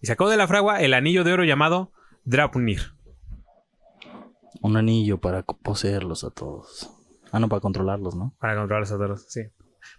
[0.00, 1.92] y sacó de la fragua el anillo de oro llamado
[2.24, 2.94] Draupnir.
[4.60, 6.90] Un anillo para poseerlos a todos.
[7.32, 8.34] Ah, no, para controlarlos, ¿no?
[8.38, 9.40] Para controlar los oros, sí.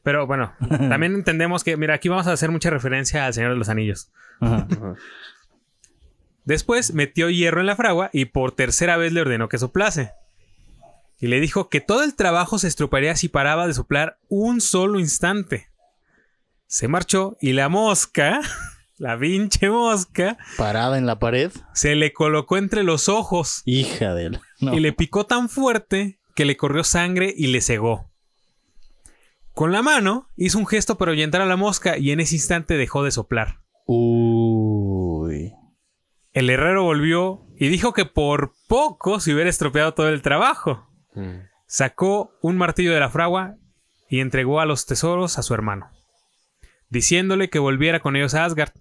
[0.04, 3.58] Pero bueno, también entendemos que, mira, aquí vamos a hacer mucha referencia al Señor de
[3.58, 4.12] los Anillos.
[4.40, 4.68] Ajá.
[6.46, 10.12] Después metió hierro en la fragua y por tercera vez le ordenó que soplase.
[11.20, 15.00] Y le dijo que todo el trabajo se estropearía si paraba de soplar un solo
[15.00, 15.70] instante.
[16.68, 18.42] Se marchó y la mosca,
[18.98, 21.52] la pinche mosca, Parada en la pared.
[21.74, 24.40] se le colocó entre los ojos Hija de él.
[24.60, 24.74] No.
[24.74, 28.10] y le picó tan fuerte que le corrió sangre y le cegó.
[29.54, 32.76] Con la mano hizo un gesto para ahuyentar a la mosca y en ese instante
[32.76, 33.60] dejó de soplar.
[33.86, 34.53] Uy.
[36.34, 40.90] El herrero volvió y dijo que por poco se hubiera estropeado todo el trabajo.
[41.14, 41.42] Mm.
[41.68, 43.56] Sacó un martillo de la fragua
[44.10, 45.90] y entregó a los tesoros a su hermano,
[46.90, 48.74] diciéndole que volviera con ellos a Asgard,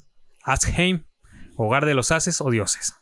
[0.43, 1.05] Asheim,
[1.57, 2.95] hogar de los haces o dioses,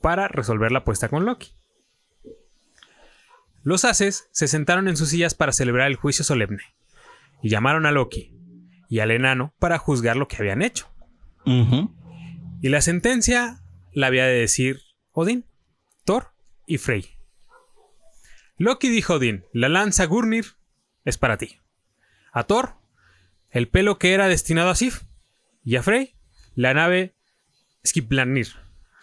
[0.00, 1.54] para resolver la apuesta con Loki.
[3.62, 6.62] Los haces se sentaron en sus sillas para celebrar el juicio solemne,
[7.42, 8.34] y llamaron a Loki
[8.88, 10.88] y al enano para juzgar lo que habían hecho.
[12.60, 14.80] Y la sentencia la había de decir
[15.12, 15.46] Odín,
[16.04, 16.32] Thor
[16.66, 17.16] y Frey.
[18.56, 20.44] Loki dijo a Odín, la lanza Gurnir
[21.04, 21.58] es para ti.
[22.32, 22.74] A Thor,
[23.50, 25.02] el pelo que era destinado a Sif.
[25.64, 26.14] Y a Frey,
[26.54, 27.14] la nave
[27.86, 28.48] Skiplanir.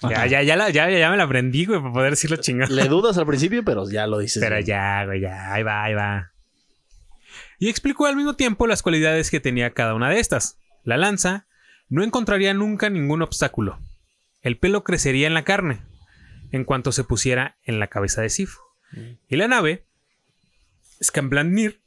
[0.04, 2.74] Ya, ya, ya, la- ya, ya me la aprendí, güey, para poder decirlo chingado.
[2.74, 4.42] Le dudas al principio, pero ya lo dices.
[4.44, 6.34] Pero ya, güey, ya, ahí va, ahí va.
[7.58, 10.60] Y explicó al mismo tiempo las cualidades que tenía cada una de estas.
[10.84, 11.47] La lanza
[11.90, 13.80] no encontraría nunca ningún obstáculo.
[14.42, 15.82] El pelo crecería en la carne,
[16.52, 18.56] en cuanto se pusiera en la cabeza de Sif.
[19.28, 19.86] Y la nave,
[21.04, 21.82] Skamblanir,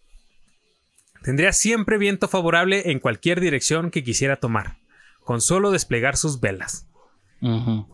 [1.23, 4.77] tendría siempre viento favorable en cualquier dirección que quisiera tomar,
[5.25, 6.87] con solo desplegar sus velas.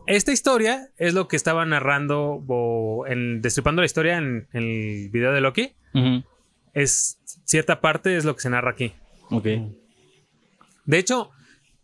[0.09, 5.11] Esta historia es lo que estaba narrando o en destripando la historia en, en el
[5.11, 5.73] video de Loki.
[6.73, 8.93] Es cierta parte es lo que se narra aquí.
[9.31, 9.47] Ok.
[10.85, 11.31] De hecho,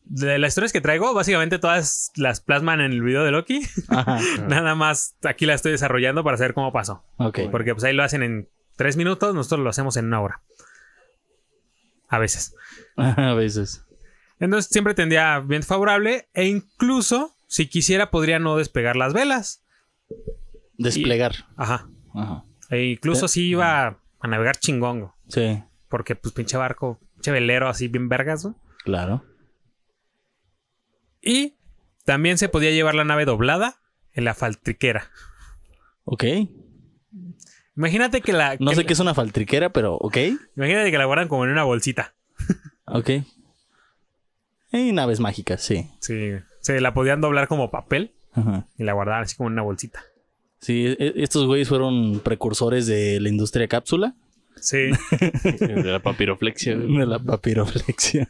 [0.04, 3.62] de las historias que traigo, básicamente todas las plasman en el video de Loki.
[3.88, 4.18] Ajá.
[4.48, 7.04] Nada más aquí la estoy desarrollando para saber cómo pasó.
[7.16, 7.40] Ok.
[7.50, 10.42] Porque pues ahí lo hacen en tres minutos, nosotros lo hacemos en una hora.
[12.08, 12.54] A veces.
[12.96, 13.84] A veces.
[14.38, 19.62] Entonces siempre tendría viento favorable e incluso si quisiera podría no despegar las velas.
[20.78, 21.32] Desplegar.
[21.56, 21.86] Ajá.
[22.14, 22.44] Ajá.
[22.70, 25.14] E incluso si iba a navegar chingongo.
[25.28, 28.56] Sí, Porque, pues, pinche barco, pinche velero así bien vergas, ¿no?
[28.84, 29.24] claro.
[31.22, 31.54] Y
[32.04, 33.76] también se podía llevar la nave doblada
[34.12, 35.10] en la faltriquera.
[36.04, 36.24] Ok.
[37.76, 38.56] Imagínate que la.
[38.58, 40.16] No que sé la- qué es una faltriquera, pero ok.
[40.56, 42.14] Imagínate que la guardan como en una bolsita.
[42.86, 43.10] Ok.
[44.72, 45.88] Y naves mágicas, sí.
[46.00, 46.32] Sí.
[46.60, 48.66] Se la podían doblar como papel Ajá.
[48.78, 50.02] y la guardaban así como en una bolsita.
[50.60, 54.14] Sí, e- estos güeyes fueron precursores de la industria cápsula,
[54.60, 54.90] Sí.
[55.60, 56.76] De la papiroflexia.
[56.76, 58.28] de la papiroflexia.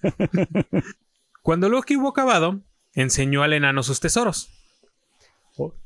[1.43, 2.61] Cuando Loki hubo acabado,
[2.95, 4.51] enseñó al enano sus tesoros.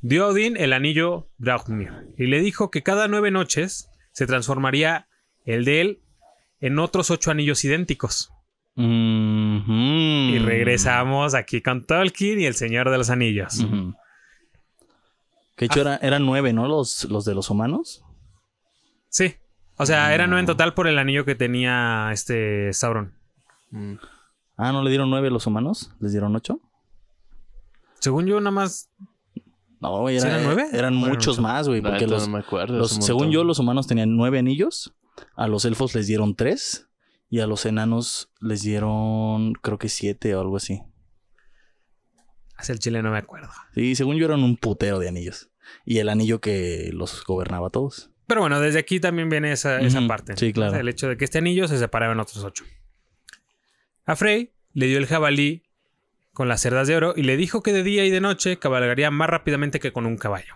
[0.01, 5.09] Dio a Odín el anillo Draupnir y le dijo que cada nueve noches se transformaría
[5.45, 6.01] el de él
[6.61, 8.33] en otros ocho anillos idénticos.
[8.77, 8.85] Ujú.
[9.73, 13.59] Y regresamos aquí con Tolkien y el Señor de los Anillos.
[13.61, 13.95] Ujú.
[15.57, 16.69] Que hecho era- eran nueve, ¿no?
[16.69, 18.05] Los, los de los humanos.
[19.09, 19.35] Sí.
[19.79, 23.15] O sea, eran nueve en total por el anillo que tenía este Sauron.
[23.71, 23.95] Mm.
[24.57, 25.91] Ah, ¿no le dieron nueve a los humanos?
[26.01, 26.61] ¿Les dieron ocho?
[28.01, 28.91] Según yo, nada más.
[29.81, 30.69] No, güey, ¿Sí era- eran nueve?
[30.73, 31.81] eran Bueno, muchos no más, güey.
[31.83, 32.79] Porque los, no me acuerdo.
[32.79, 33.31] los- según montón.
[33.33, 34.95] yo, los humanos tenían nueve anillos.
[35.35, 36.89] A los elfos les dieron tres.
[37.29, 40.83] Y a los enanos les dieron, creo que siete o algo así.
[42.57, 43.49] Hacia el chile no me acuerdo.
[43.75, 45.51] Sí, según yo eran un putero de anillos.
[45.85, 48.11] Y el anillo que los gobernaba a todos.
[48.27, 50.37] Pero bueno, desde aquí también viene esa, esa parte.
[50.37, 50.71] Sí, claro.
[50.71, 52.65] O sea, el hecho de que este anillo se separaba en otros ocho.
[54.05, 55.65] A Frey le dio el jabalí
[56.37, 59.11] con las cerdas de oro y le dijo que de día y de noche cabalgaría
[59.11, 60.55] más rápidamente que con un caballo,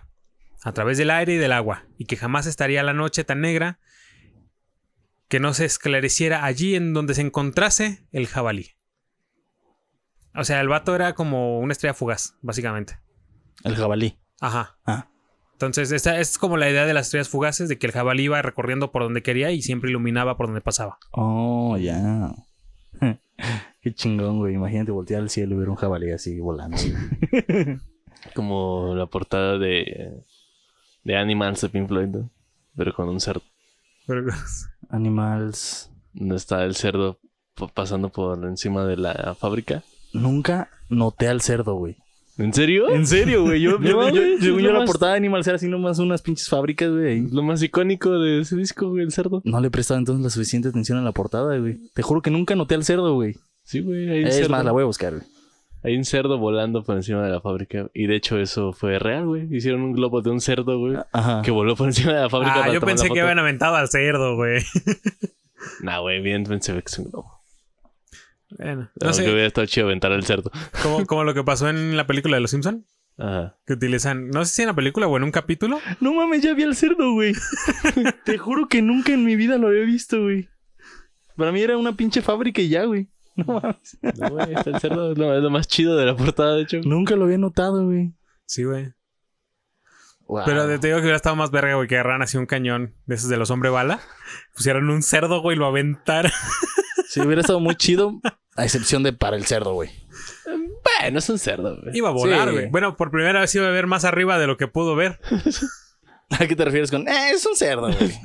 [0.61, 3.79] a través del aire y del agua, y que jamás estaría la noche tan negra
[5.27, 8.75] que no se esclareciera allí en donde se encontrase el jabalí.
[10.35, 12.99] O sea, el vato era como una estrella fugaz, básicamente.
[13.63, 14.19] El jabalí.
[14.39, 14.77] Ajá.
[14.85, 15.09] Ah.
[15.53, 18.39] Entonces, esta es como la idea de las estrellas fugaces, de que el jabalí iba
[18.43, 20.99] recorriendo por donde quería y siempre iluminaba por donde pasaba.
[21.09, 22.35] Oh, ya.
[23.81, 24.53] Qué chingón, güey.
[24.55, 26.77] Imagínate voltear al cielo y ver un jabalí así volando.
[28.35, 30.11] Como la portada de,
[31.03, 32.29] de Animals de Pink Floyd, ¿no?
[32.75, 33.41] Pero con un cerdo.
[34.07, 34.31] Pero-
[34.89, 35.89] Animals.
[36.13, 37.19] Donde está el cerdo
[37.55, 39.83] pa- pasando por encima de la fábrica.
[40.13, 41.95] Nunca noté al cerdo, güey.
[42.37, 42.89] ¿En serio?
[42.89, 43.61] En serio, güey.
[43.61, 46.89] Yo, yo, yo- yo, la más- portada de Animals era así nomás unas pinches fábricas,
[46.91, 47.27] güey.
[47.31, 49.41] Lo más icónico de ese disco, güey, el cerdo.
[49.45, 51.77] No le prestaba entonces la suficiente atención a la portada, güey.
[51.93, 53.35] Te juro que nunca noté al cerdo, güey.
[53.63, 54.49] Sí, güey, el Es cerdo.
[54.49, 55.23] más, la voy a buscar, güey.
[55.83, 57.89] Hay un cerdo volando por encima de la fábrica.
[57.93, 59.47] Y de hecho, eso fue real, güey.
[59.55, 60.95] Hicieron un globo de un cerdo, güey.
[61.11, 61.41] Ajá.
[61.41, 62.53] Que voló por encima de la fábrica.
[62.53, 64.61] Ah, para yo tomar pensé la que habían aventado al cerdo, güey.
[65.81, 67.39] Nah, güey, evidentemente se ve que es un globo.
[68.57, 70.51] Bueno, no Aunque sé, hubiera estado chido aventar al cerdo.
[70.83, 72.85] como, como lo que pasó en la película de Los Simpson
[73.17, 73.57] Ajá.
[73.65, 76.53] que utilizan, no sé si en la película o en un capítulo, No mames, ya
[76.55, 77.33] vi al cerdo, güey.
[78.25, 80.49] Te juro que nunca en mi vida lo había visto, güey.
[81.37, 83.07] Para mí era una pinche fábrica y ya, güey.
[83.35, 83.97] No mames.
[84.01, 86.63] No, güey, está el cerdo es lo, es lo más chido de la portada, de
[86.63, 86.79] hecho.
[86.83, 88.13] Nunca lo había notado, güey.
[88.45, 88.93] sí, güey.
[90.27, 90.43] Wow.
[90.45, 93.15] Pero te digo que hubiera estado más verga, güey, que agarraran así un cañón de
[93.15, 93.99] esos de los hombre bala,
[94.55, 96.31] pusieran un cerdo, güey, y lo aventaran.
[97.09, 98.21] Sí, hubiera estado muy chido,
[98.55, 99.89] a excepción de para el cerdo, güey.
[100.45, 101.97] Bueno, es un cerdo, güey.
[101.97, 102.53] Iba a volar, Sí.
[102.55, 102.69] güey.
[102.69, 105.19] Bueno, por primera vez iba a ver más arriba de lo que pudo ver.
[106.29, 108.17] ¿A qué te refieres con, eh, es un cerdo, güey?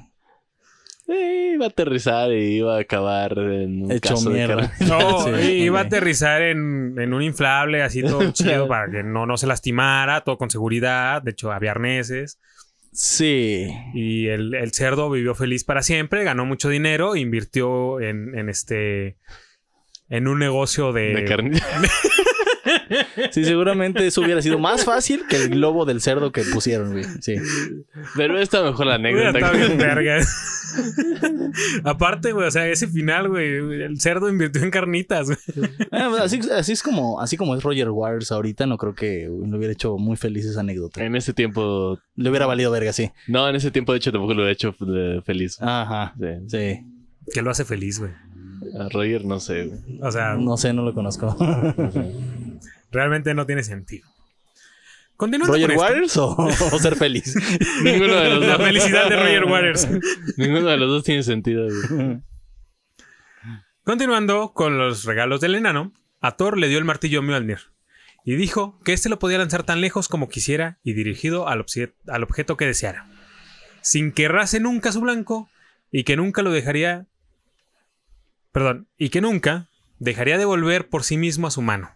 [1.09, 4.73] Eh, iba a aterrizar y iba a acabar en un Hecho caso de mierda.
[4.89, 9.03] No, Sí, i- iba a aterrizar en, en un inflable, así todo chido, para que
[9.05, 11.23] no, no se lastimara, todo con seguridad.
[11.23, 12.41] De hecho, había arneses.
[12.93, 13.69] Sí.
[13.95, 19.17] Y el, el cerdo vivió feliz para siempre, ganó mucho dinero, invirtió en, en este.
[20.09, 21.15] En un negocio de.
[21.15, 21.61] De carne.
[23.33, 27.05] Sí, seguramente eso hubiera sido más fácil que el globo del cerdo que pusieron, güey.
[27.21, 27.37] Sí.
[28.17, 29.53] Pero está mejor la Hubiera anécdota.
[29.53, 30.19] bien verga.
[31.85, 35.69] Aparte, güey, o sea, ese final, güey, el cerdo invirtió en carnitas, güey.
[35.91, 39.29] Ah, pues así, así es como, así como es Roger Waters ahorita, no creo que
[39.29, 41.03] le hubiera hecho muy feliz esa anécdota.
[41.05, 41.99] En ese tiempo.
[42.15, 43.11] Le hubiera valido verga, sí.
[43.27, 45.61] No, en ese tiempo, de hecho, tampoco lo he hecho eh, feliz.
[45.61, 46.15] Ajá.
[46.19, 46.27] Sí.
[46.49, 46.87] Sí.
[47.33, 48.13] Que lo hace feliz, güey.
[48.79, 49.81] A Roger, no sé, güey.
[50.03, 51.37] O sea, No sé, no lo conozco.
[51.77, 52.13] No sé.
[52.97, 54.09] Realmente no tiene sentido.
[55.17, 56.35] Continuando ¿Roger con esto.
[56.35, 57.35] Waters o, o ser feliz?
[57.83, 58.67] Ninguno de los La dos.
[58.67, 59.89] felicidad de Roger Waters.
[60.37, 62.21] Ninguno de los dos tiene sentido, güey.
[63.85, 67.61] Continuando con los regalos del enano, a Thor le dio el martillo Mjolnir
[68.25, 71.65] y dijo que éste lo podía lanzar tan lejos como quisiera y dirigido al,
[72.09, 73.09] al objeto que deseara,
[73.83, 75.49] sin que errase nunca su blanco
[75.93, 77.07] y que nunca lo dejaría.
[78.53, 79.69] Perdón, y que nunca
[79.99, 81.93] dejaría de volver por sí mismo a su mano.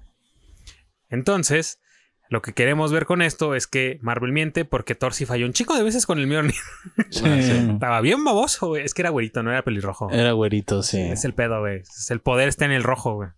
[1.10, 1.80] Entonces,
[2.28, 5.52] lo que queremos ver con esto es que Marvel miente porque Thor sí falló un
[5.52, 6.54] chico de veces con el Mjolnir.
[7.10, 7.24] Sí.
[7.26, 8.84] Estaba bien baboso, güey.
[8.84, 10.10] Es que era güerito, no era pelirrojo.
[10.10, 11.00] Era güerito, sí.
[11.00, 11.82] Es el pedo, güey.
[12.08, 13.30] El poder está en el rojo, güey.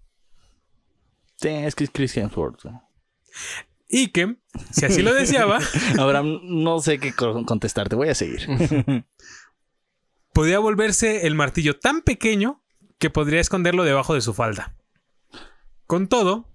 [1.36, 2.62] Sí, es que es Chris Hemsworth.
[2.64, 2.74] güey.
[3.88, 4.36] Y que,
[4.70, 5.58] si así lo deseaba,
[5.98, 7.96] Abraham, no sé qué co- contestarte.
[7.96, 8.46] Voy a seguir.
[10.32, 12.62] podía volverse el martillo tan pequeño
[12.98, 14.74] que podría esconderlo debajo de su falda.
[15.86, 16.48] Con todo,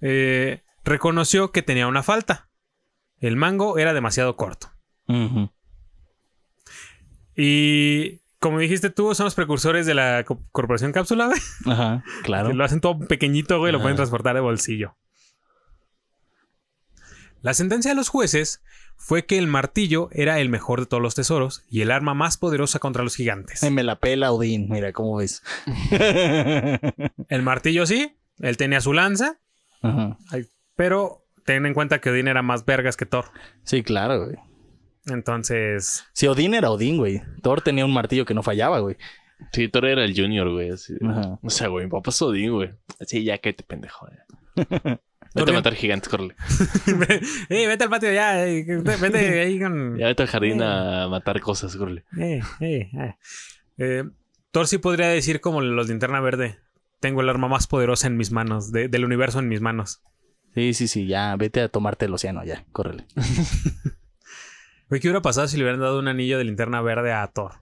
[0.00, 2.48] eh, reconoció que tenía una falta.
[3.18, 4.70] El mango era demasiado corto.
[7.34, 11.40] Y como dijiste tú, son los precursores de la co- corporación cápsula, güey.
[11.66, 12.48] Ajá, claro.
[12.50, 13.84] Que lo hacen todo pequeñito, güey, lo Ajá.
[13.84, 14.96] pueden transportar de bolsillo.
[17.40, 18.62] La sentencia de los jueces
[18.96, 22.36] fue que el martillo era el mejor de todos los tesoros y el arma más
[22.36, 23.62] poderosa contra los gigantes.
[23.62, 25.42] Ay, me la pela Odín, mira cómo ves.
[27.28, 29.38] El martillo sí, él tenía su lanza,
[29.82, 30.16] Ajá.
[30.30, 33.26] ay, pero ten en cuenta que Odín era más vergas que Thor.
[33.64, 34.36] Sí, claro, güey.
[35.06, 37.22] Entonces, Si Odín era Odín, güey.
[37.42, 38.96] Thor tenía un martillo que no fallaba, güey.
[39.52, 40.70] Sí, Thor era el junior, güey.
[40.70, 40.94] así.
[41.02, 41.38] Ajá.
[41.42, 42.70] O sea, güey, mi papá es Odín, güey.
[43.06, 44.06] Sí, ya que te pendejo.
[44.08, 44.64] Ya.
[45.34, 46.34] Thor Vete a matar gigantes, corre.
[47.48, 49.96] eh, vete al patio ya, eh, vete ahí con...
[49.98, 52.04] Ya vete al jardín a matar cosas, corre.
[52.18, 53.14] Eh, eh, eh.
[53.76, 54.04] Eh,
[54.50, 56.58] Thor sí podría decir como los linterna verde.
[57.00, 60.02] Tengo el arma más poderosa en mis manos, de- del universo en mis manos.
[60.54, 61.36] Sí, sí, sí, ya.
[61.36, 62.64] Vete a tomarte el océano, ya.
[62.72, 63.06] Córrele.
[64.88, 67.56] Güey, ¿qué hubiera pasado si le hubieran dado un anillo de linterna verde a Thor?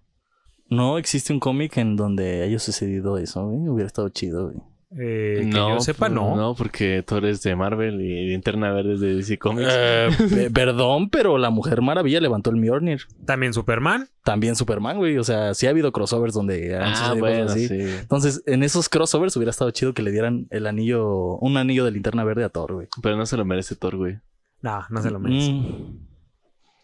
[0.71, 3.69] No existe un cómic en donde haya sucedido eso, güey.
[3.69, 4.63] Hubiera estado chido, güey.
[4.99, 6.35] Eh, que yo sepa, pues, no.
[6.37, 9.69] No, porque Thor es de Marvel y Linterna Verde es de DC Comics.
[9.71, 13.03] Eh, pe- perdón, pero la Mujer Maravilla levantó el Mjolnir.
[13.27, 14.09] También Superman.
[14.25, 15.19] También Superman, güey.
[15.19, 17.69] O sea, sí ha habido crossovers donde han ah, bueno, así.
[17.69, 17.75] sí.
[17.79, 21.91] Entonces, en esos crossovers hubiera estado chido que le dieran el anillo, un anillo de
[21.91, 22.89] linterna verde a Thor, güey.
[23.03, 24.19] Pero no se lo merece Thor, güey.
[24.63, 25.53] No, no se lo merece.
[25.53, 26.07] Mm.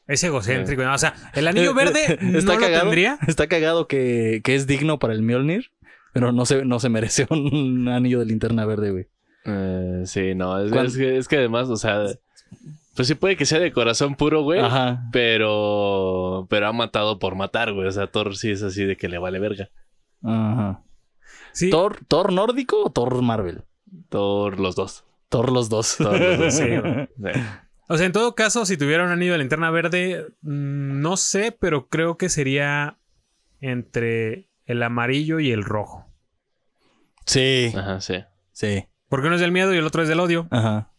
[0.07, 0.83] Es egocéntrico.
[0.83, 0.95] ¿no?
[0.95, 3.19] O sea, el anillo verde no está lo cagado, tendría.
[3.27, 5.71] Está cagado que, que es digno para el Mjolnir,
[6.13, 9.07] pero no se, no se merece un anillo de linterna verde, güey.
[9.45, 10.59] Eh, sí, no.
[10.59, 12.05] Es, ¿Cuán- es que, es que además, o sea...
[12.95, 14.61] Pues sí puede que sea de corazón puro, güey.
[14.61, 15.09] Ajá.
[15.13, 16.47] Pero...
[16.51, 17.89] Pero ha matado por matar, güey.
[17.89, 19.71] O sea, Thor sí es así de que le vale verga.
[20.23, 20.83] Ajá.
[21.53, 21.71] Sí.
[21.71, 23.65] ¿Thor, ¿Thor nórdico o Thor Marvel?
[24.11, 25.05] Thor los dos.
[25.31, 25.97] Thor los dos.
[25.97, 26.55] Thor los dos.
[26.55, 27.09] Sí, güey.
[27.35, 27.41] Sí.
[27.89, 31.57] O sea, en todo caso, si tuviera un anillo de linterna verde, mm, no sé,
[31.59, 32.99] pero creo que sería
[33.63, 36.07] entre el amarillo y el rojo.
[37.27, 38.25] sí, Ajá, sí.
[38.53, 38.87] sí.
[39.09, 40.49] Porque uno es del miedo y el otro es del odio.
[40.51, 40.91] Ajá.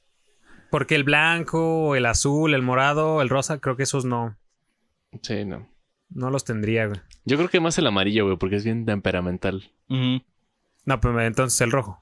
[0.69, 4.37] Porque el blanco, el azul, el morado, el rosa, creo que esos no,
[5.21, 5.67] Sí, no.
[6.09, 6.99] no los tendría, güey.
[7.25, 9.71] Yo creo que más el amarillo, güey, porque es bien temperamental.
[9.89, 10.21] Ujú.
[10.85, 12.01] No, pero entonces el rojo.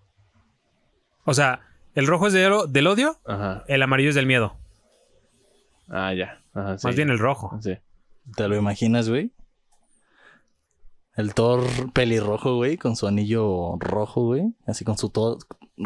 [1.25, 1.61] O sea,
[1.95, 3.63] el rojo es del, del odio, Ajá.
[3.67, 4.57] el amarillo es del miedo.
[5.89, 6.41] Ah, ya.
[6.53, 6.87] Ajá, sí.
[6.87, 7.57] Más bien el rojo.
[7.61, 7.77] Sí.
[8.35, 9.31] ¿Te lo imaginas, güey?
[11.15, 14.53] El Thor pelirrojo, güey, con su anillo rojo, güey.
[14.65, 15.39] Así con su todo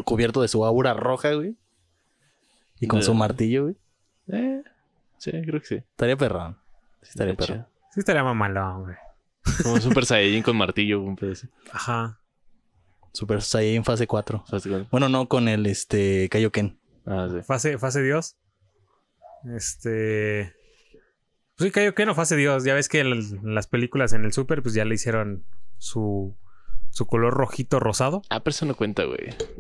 [0.04, 1.56] cubierto de su aura roja, güey.
[2.80, 3.78] Y con su martillo, güey.
[4.28, 4.64] Eh,
[5.18, 5.76] sí, creo que sí.
[5.76, 6.58] Estaría perrón.
[7.02, 7.66] Sí, estaría perrón.
[7.92, 8.96] Sí estaría mamalón, güey.
[9.64, 11.48] Como Super Saiyajin con martillo, un pedo así.
[11.72, 12.20] Ajá.
[13.14, 14.44] Super Saiyan fase 4.
[14.48, 14.88] ¿Sabes cuál?
[14.92, 16.78] Bueno, no con el este Kaioken.
[17.06, 17.42] Ah, sí.
[17.44, 18.36] Fase, fase Dios.
[19.56, 20.54] Este.
[21.58, 22.64] Pues sí, cayó que no fase Dios.
[22.66, 25.44] Ya ves que las películas en el Super, pues ya le hicieron
[25.78, 26.36] su,
[26.90, 28.22] su color rojito rosado.
[28.30, 29.20] Ah, pero eso no cuenta, güey.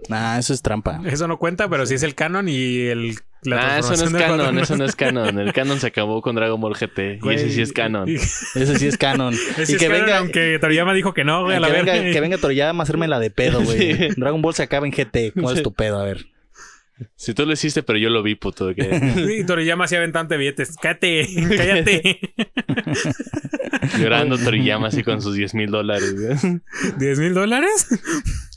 [0.09, 1.01] Ah, eso es trampa.
[1.05, 3.15] Eso no cuenta, pero sí es el canon y el.
[3.43, 5.39] la ah, eso no es canon, eso no es canon.
[5.39, 7.19] El canon se acabó con Dragon Ball GT.
[7.23, 8.09] Y ese sí es canon.
[8.09, 9.33] Y- Ese sí es canon.
[9.57, 11.73] ese y es que canon, venga, aunque Toriyama dijo que no, güey, a la que,
[11.73, 13.77] venga, que venga Toriyama a hacerme la de pedo, güey.
[13.95, 14.07] Sí.
[14.17, 15.31] Dragon Ball se acaba en GT.
[15.33, 15.97] ¿Cómo es tu pedo?
[15.99, 16.25] A ver.
[17.15, 18.73] Si tú lo hiciste, pero yo lo vi, puto.
[18.73, 18.83] Que...
[19.15, 20.75] Sí, Toriyama hacía aventante billetes.
[20.81, 21.27] Cállate,
[21.57, 22.19] cállate.
[23.99, 26.15] Llorando Toriyama así con sus 10 mil dólares.
[26.15, 26.61] güey.
[26.97, 27.87] ¿10 mil dólares?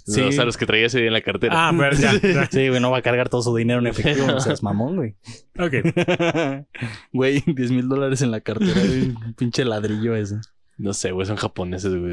[0.06, 0.22] Sí.
[0.22, 1.68] O sea, los que traía ese día en la cartera.
[1.68, 2.14] Ah, pero ya.
[2.20, 2.46] ya.
[2.50, 4.26] Sí, güey, no va a cargar todo su dinero en efectivo.
[4.26, 5.16] No seas mamón, güey.
[5.58, 6.64] Ok.
[7.12, 9.08] Güey, 10 mil dólares en la cartera, güey.
[9.10, 10.36] Un Pinche ladrillo ese.
[10.78, 12.12] No sé, güey, son japoneses, güey.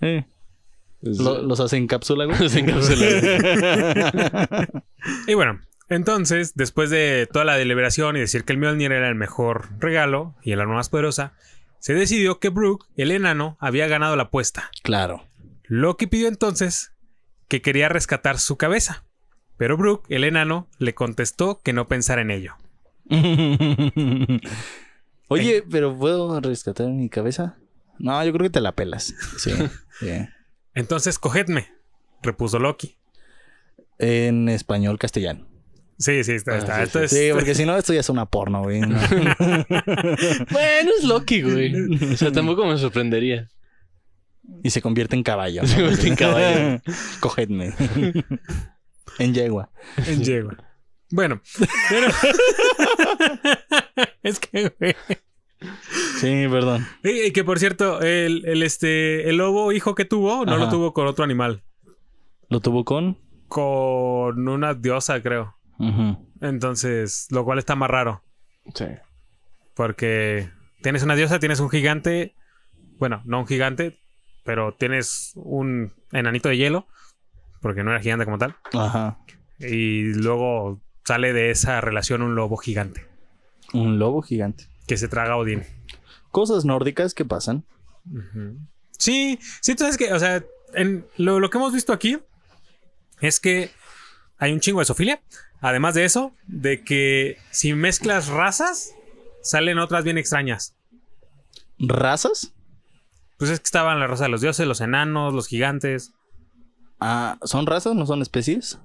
[0.00, 0.24] Eh, Es-
[1.02, 2.38] lo- los hace en cápsula, güey.
[2.40, 3.12] los encapsulan.
[5.26, 9.14] Y bueno, entonces, después de toda la deliberación y decir que el Mjolnir era el
[9.14, 11.34] mejor regalo y el arma más poderosa,
[11.80, 14.70] se decidió que Brook, el enano, había ganado la apuesta.
[14.82, 15.28] Claro.
[15.64, 16.92] Loki pidió entonces
[17.48, 19.04] que quería rescatar su cabeza.
[19.56, 22.54] Pero Brook, el enano, le contestó que no pensara en ello.
[25.28, 27.56] Oye, pero ¿puedo rescatar mi cabeza?
[27.98, 29.14] No, yo creo que te la pelas.
[29.38, 29.52] Sí.
[30.00, 30.08] sí.
[30.74, 31.68] Entonces, cogedme,
[32.22, 32.96] repuso Loki.
[33.98, 35.46] En español castellano.
[35.98, 36.54] Sí, sí, está.
[36.54, 36.76] Ah, está.
[36.76, 37.04] sí, Esto sí.
[37.04, 38.80] es- Sí, porque si no, esto ya es una porno, güey.
[38.80, 38.98] No.
[40.50, 42.12] bueno, es Loki, güey.
[42.12, 43.48] O sea, tampoco me sorprendería.
[44.64, 45.64] Y se convierte en caballo.
[45.66, 46.80] Se convierte en caballo.
[47.20, 47.74] Cogedme.
[49.20, 49.70] en yegua.
[50.06, 50.56] en yegua.
[51.10, 51.40] Bueno,
[51.90, 52.08] pero...
[54.22, 54.96] es que, güey.
[56.22, 56.86] Sí, perdón.
[57.02, 60.68] Y y que por cierto, el, el, este, el lobo hijo que tuvo, no lo
[60.68, 61.62] tuvo con otro animal.
[62.48, 63.18] ¿Lo tuvo con?
[63.48, 65.56] Con una diosa, creo.
[65.78, 66.28] Ujú.
[66.40, 68.22] Entonces, lo cual está más raro.
[68.74, 68.86] Sí.
[69.74, 70.50] Porque
[70.82, 72.34] tienes una diosa, tienes un gigante.
[72.98, 73.98] Bueno, no un gigante,
[74.44, 76.86] pero tienes un enanito de hielo.
[77.60, 78.56] Porque no era gigante como tal.
[78.72, 79.18] Ajá.
[79.58, 83.06] Y luego sale de esa relación un lobo gigante.
[83.72, 84.66] Un lobo gigante.
[84.86, 85.62] Que se traga a Odín.
[86.32, 87.64] Cosas nórdicas que pasan.
[88.98, 92.18] Sí, sí, tú sabes que, o sea, en lo, lo que hemos visto aquí
[93.20, 93.70] es que
[94.38, 95.22] hay un chingo de sofilia.
[95.60, 98.94] Además de eso, de que si mezclas razas,
[99.42, 100.74] salen otras bien extrañas.
[101.78, 102.52] ¿Razas?
[103.38, 106.12] Pues es que estaban la raza de los dioses, los enanos, los gigantes.
[106.98, 107.94] Ah, ¿Son razas?
[107.94, 108.80] ¿No son especies?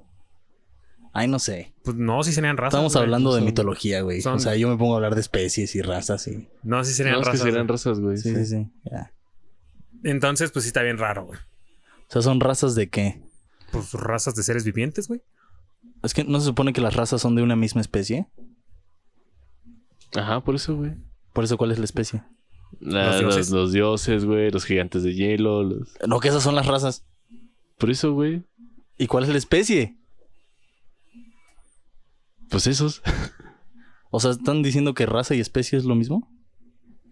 [1.18, 1.74] Ay, no sé.
[1.84, 2.76] Pues no, si serían razas.
[2.76, 3.03] Estamos güey.
[3.03, 4.22] hablando de son- mitología, güey.
[4.22, 6.47] son- O sea, yo me pongo a hablar de especies y razas y...
[6.63, 7.45] No, si serían No, es que razas.
[7.45, 8.18] serían razas, güey.
[8.18, 8.68] Sí, sí, sí.
[10.03, 11.39] Entonces, pues sí está bien raro, güey.
[11.39, 13.22] O sea, ¿son razas de qué?
[13.72, 15.22] Pues razas de seres vivientes, güey.
[16.03, 18.28] Es que no se supone que las razas son de una misma especie.
[20.15, 20.93] Ajá, por eso, güey.
[21.34, 22.24] Por eso, ¿cuál es la especie?
[22.80, 23.51] La- Los los, dioses.
[23.51, 24.51] los dioses, güey.
[24.51, 25.63] Los gigantes de hielo.
[25.63, 27.05] los- No, que esas son las razas.
[27.78, 28.43] Por eso, güey.
[28.97, 29.97] ¿Y cuál es la especie?
[32.50, 33.02] Pues esos.
[34.10, 36.32] O sea, ¿están diciendo que raza y especie es lo mismo?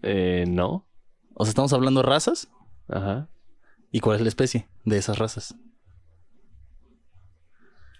[0.02, 0.88] Eh, no.
[1.34, 2.48] O sea, estamos hablando de razas.
[2.88, 3.28] Ajá.
[3.92, 5.54] ¿Y cuál es la especie de esas razas?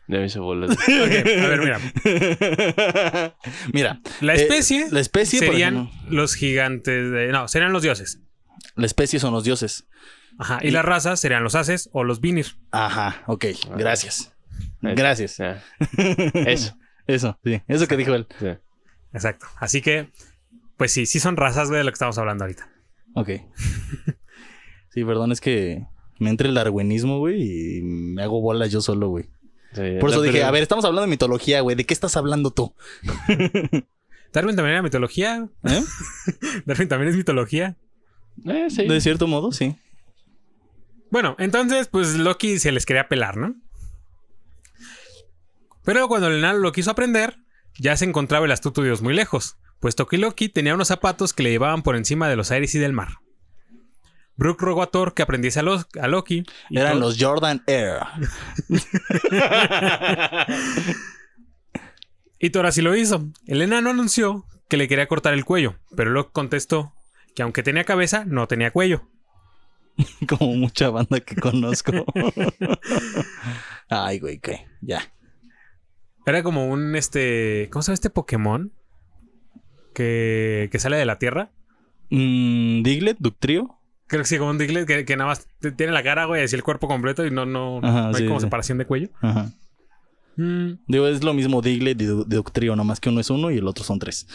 [0.09, 0.71] Ya me hice bolas.
[0.77, 1.79] Ok, a ver, mira.
[3.75, 6.11] Mira, La Eh, especie, la especie, serían ejemplo.
[6.11, 7.29] los gigantes de...
[7.33, 8.21] No, serían los dioses.
[8.77, 9.87] la especie son los dioses.
[10.39, 10.59] Ajá.
[10.63, 12.47] Y, las razas serían los haces o los vinir.
[12.71, 13.45] Ajá, ok.
[13.77, 14.21] Gracias.
[14.83, 14.95] Eso.
[14.97, 15.37] Gracias.
[15.37, 15.63] Ya.
[16.47, 16.77] Eso.
[17.07, 17.63] Eso, sí.
[17.69, 18.27] Eso que dijo él.
[18.39, 18.49] Sí.
[19.13, 19.47] Exacto.
[19.59, 20.11] Así que,
[20.77, 22.71] pues sí, sí son razas, güey, de lo que estamos hablando ahorita.
[23.15, 23.31] Ok.
[24.91, 25.85] Sí, perdón, es que
[26.19, 27.43] me entra el darwinismo, güey,
[27.79, 29.25] y me hago bolas yo solo, güey.
[29.75, 31.77] Sí, Por eso dije, pero- a ver, estamos hablando de mitología, güey.
[31.77, 32.75] ¿De qué estás hablando tú?
[34.33, 35.49] Darwin también era mitología.
[35.65, 35.83] ¿Eh?
[36.65, 37.77] Darwin también es mitología.
[38.47, 38.87] Eh, sí.
[38.89, 39.77] De cierto modo, sí.
[41.11, 43.55] Bueno, entonces, pues Loki se les quería pelar, ¿no?
[45.87, 47.39] Pero cuando el enano lo quiso aprender,
[47.79, 51.43] ya se encontraba el astuto dios muy lejos, puesto que Loki tenía unos zapatos que
[51.45, 53.09] le llevaban por encima de los aires y del mar.
[54.37, 56.45] Brook rogó a Thor que aprendiese a, Lo- a Loki.
[56.69, 58.01] y Eran Thor- los Jordan Air.
[62.39, 63.25] Y Thor así lo hizo.
[63.47, 66.93] El enano anunció que le quería cortar el cuello, pero Loki contestó
[67.35, 69.09] que aunque tenía cabeza, no tenía cuello.
[70.29, 71.93] Como mucha banda que conozco.
[73.89, 74.67] Ay, güey, ¿qué?
[74.83, 75.01] Ya.
[76.27, 77.69] Era como un este.
[77.73, 78.73] ¿Cómo se llama este Pokémon?
[79.95, 81.51] Que, que sale de la tierra.
[82.11, 83.79] Mm, Diglett, Ductrio.
[84.09, 86.55] Creo que sí, como un Diglett que, que nada más tiene la cara, güey, así
[86.55, 88.47] el cuerpo completo y no, no, Ajá, no hay sí, como sí.
[88.47, 89.09] separación de cuello.
[89.21, 89.51] Ajá.
[90.37, 93.57] Mm, Digo, es lo mismo Diglett y Du- Ductrio, nomás que uno es uno y
[93.59, 94.27] el otro son tres.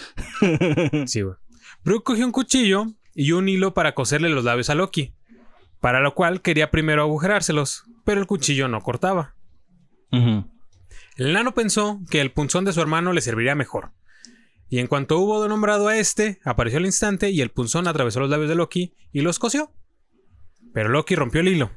[1.06, 1.36] sí, güey.
[1.86, 5.14] Brook cogió un cuchillo y un hilo para coserle los labios a Loki.
[5.80, 9.36] Para lo cual quería primero agujerárselos, pero el cuchillo no cortaba.
[10.12, 10.46] Ujú.
[11.16, 13.92] El enano pensó que el punzón de su hermano le serviría mejor.
[14.70, 18.30] Y en cuanto hubo nombrado a este, apareció al instante y el punzón atravesó los
[18.30, 19.74] labios de Loki y los cosió.
[20.74, 21.72] Pero Loki rompió el hilo.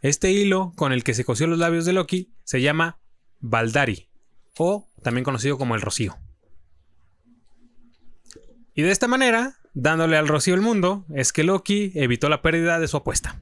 [0.00, 2.98] Este hilo con el que se cosió los labios de Loki se llama
[3.40, 4.08] Baldari,
[4.56, 6.16] o también conocido como el rocío.
[8.74, 12.78] Y de esta manera, dándole al rocío el mundo, es que Loki evitó la pérdida
[12.78, 13.38] de su apuesta.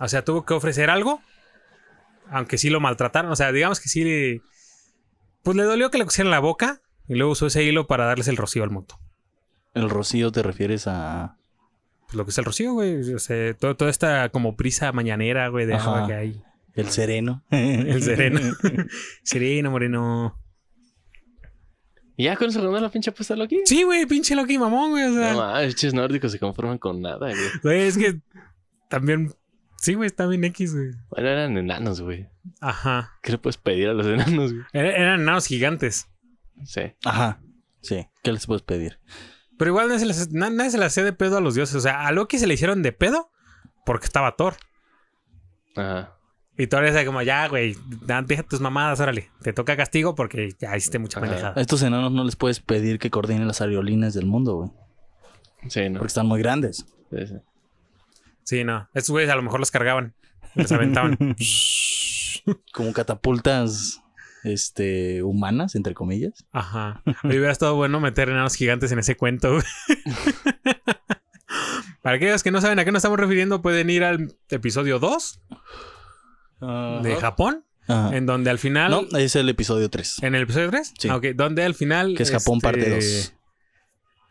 [0.00, 1.20] O sea, tuvo que ofrecer algo
[2.30, 3.30] aunque sí lo maltrataron.
[3.30, 4.42] O sea, digamos que sí le.
[5.42, 6.80] Pues le dolió que le cosieran la boca.
[7.08, 8.98] Y luego usó ese hilo para darles el rocío al mundo.
[9.74, 11.36] El rocío te refieres a.
[12.06, 13.14] Pues lo que es el rocío, güey.
[13.14, 15.90] O sea, todo- toda esta como prisa mañanera, güey, de Ajá.
[15.96, 16.42] agua que hay.
[16.74, 17.42] El sereno.
[17.50, 18.40] El sereno.
[19.22, 20.38] Sereno, moreno.
[22.16, 23.60] ¿Y ya con eso ganó la pinche apuesta Loki?
[23.64, 25.04] Sí, güey, pinche Loki mamón, güey.
[25.04, 27.36] O sea, No pinches nórdicos se conforman con nada, güey.
[27.62, 28.20] güey, es que
[28.88, 29.32] también.
[29.80, 30.90] Sí, güey, está bien X, güey.
[31.10, 32.28] Bueno, eran enanos, güey.
[32.60, 33.12] Ajá.
[33.22, 34.64] ¿Qué le puedes pedir a los enanos, güey?
[34.72, 36.08] Era- Eran enanos gigantes.
[36.64, 36.82] Sí.
[37.04, 37.40] Ajá.
[37.80, 38.06] Sí.
[38.22, 38.98] ¿Qué les puedes pedir?
[39.56, 41.76] Pero igual nadie se, les, na- nadie se le hacía de pedo a los dioses.
[41.76, 43.30] O sea, a Loki se le hicieron de pedo
[43.86, 44.54] porque estaba Thor.
[45.76, 46.14] Ajá.
[46.56, 49.30] Y Thor decía como, ya, güey, da- deja tus mamadas, órale.
[49.42, 51.52] Te toca castigo porque ya hiciste mucha Ajá.
[51.56, 54.70] A estos enanos no les puedes pedir que coordinen las aerolíneas del mundo, güey.
[55.68, 55.94] Sí, ¿no?
[56.00, 56.84] Porque están muy grandes.
[57.10, 57.34] Sí, sí.
[58.48, 58.88] Sí, no.
[58.94, 60.14] Estos güeyes a lo mejor los cargaban.
[60.54, 61.18] Les aventaban.
[62.72, 64.00] Como catapultas
[64.42, 66.46] este humanas, entre comillas.
[66.52, 67.02] Ajá.
[67.24, 69.54] Oye, hubiera estado bueno meter enanos gigantes en ese cuento.
[72.02, 75.42] Para aquellos que no saben a qué nos estamos refiriendo, pueden ir al episodio 2
[77.02, 78.16] de Japón, Ajá.
[78.16, 78.90] en donde al final...
[78.90, 80.22] No, es el episodio 3.
[80.22, 80.94] ¿En el episodio 3?
[80.98, 81.10] Sí.
[81.10, 81.26] Ah, ok.
[81.34, 82.14] Donde al final...
[82.16, 83.34] Que es Japón este, parte 2.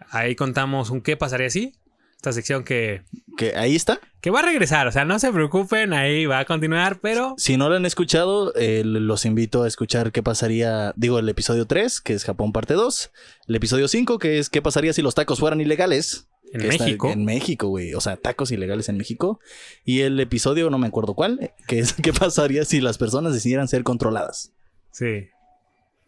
[0.09, 1.75] Ahí contamos un qué pasaría así.
[2.17, 3.03] Esta sección que,
[3.37, 3.99] Que ahí está.
[4.21, 4.87] que va a regresar.
[4.87, 7.35] O sea, no se preocupen, ahí va a continuar, pero...
[7.37, 11.67] Si no lo han escuchado, eh, los invito a escuchar qué pasaría, digo, el episodio
[11.67, 13.11] 3, que es Japón parte 2,
[13.47, 16.27] el episodio 5, que es qué pasaría si los tacos fueran ilegales.
[16.53, 17.11] En México.
[17.11, 17.93] en México, güey.
[17.93, 19.39] O sea, tacos ilegales en México.
[19.83, 23.67] Y el episodio, no me acuerdo cuál, que es qué pasaría si las personas decidieran
[23.67, 24.53] ser controladas.
[24.91, 25.27] Sí.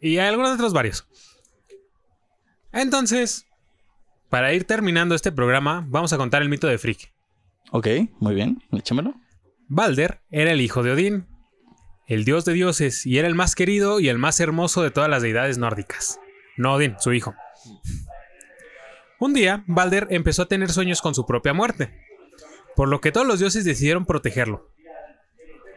[0.01, 1.05] Y hay algunos otros varios.
[2.72, 3.45] Entonces,
[4.30, 7.11] para ir terminando este programa, vamos a contar el mito de Frick.
[7.71, 7.88] Ok,
[8.19, 9.15] muy bien, échamelo.
[9.67, 11.27] Balder era el hijo de Odín,
[12.07, 15.09] el dios de dioses, y era el más querido y el más hermoso de todas
[15.09, 16.19] las deidades nórdicas.
[16.57, 17.36] No Odín, su hijo.
[19.19, 21.93] Un día, Balder empezó a tener sueños con su propia muerte,
[22.75, 24.71] por lo que todos los dioses decidieron protegerlo.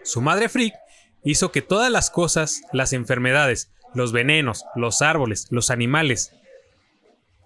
[0.04, 0.72] Su madre Frigg
[1.24, 6.34] hizo que todas las cosas, las enfermedades, los venenos, los árboles, los animales,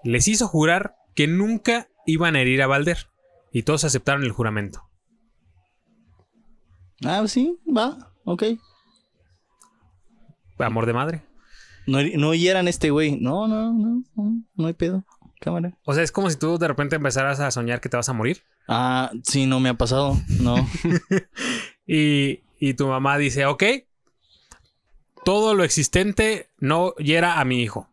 [0.06, 3.08] les hizo jurar que nunca iban a herir a Balder,
[3.52, 4.82] y todos aceptaron el juramento.
[7.04, 8.44] Ah, sí, va, ok.
[10.58, 11.22] Amor de madre.
[11.86, 13.18] No, no hieran este güey.
[13.20, 15.04] No, no, no, no, no hay pedo.
[15.40, 15.78] Cámara.
[15.84, 18.14] O sea, es como si tú de repente empezaras a soñar que te vas a
[18.14, 18.42] morir.
[18.66, 20.16] Ah, sí, no me ha pasado.
[20.40, 20.56] No.
[21.88, 23.62] Y, y tu mamá dice, ok,
[25.24, 27.88] todo lo existente no hiera a mi hijo,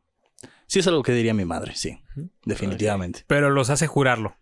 [0.74, 2.00] Sí, es algo que diría mi madre, sí.
[2.46, 3.26] Definitivamente.
[3.28, 4.36] pero los hace jurarlo.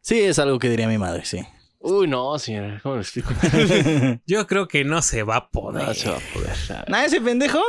[0.00, 1.46] Sí, es algo que diría mi madre, sí.
[1.78, 2.80] Uy, no, señora.
[2.82, 3.32] ¿Cómo lo explico?
[4.26, 5.86] Yo creo que no se va a poder.
[5.86, 6.50] No se va a poder.
[6.70, 6.90] A ver.
[6.90, 7.60] Nah, ese pendejo.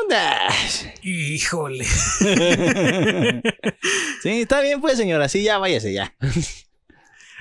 [1.03, 1.85] Híjole.
[4.23, 5.29] Sí, está bien, pues, señora.
[5.29, 6.15] Sí, ya váyase ya.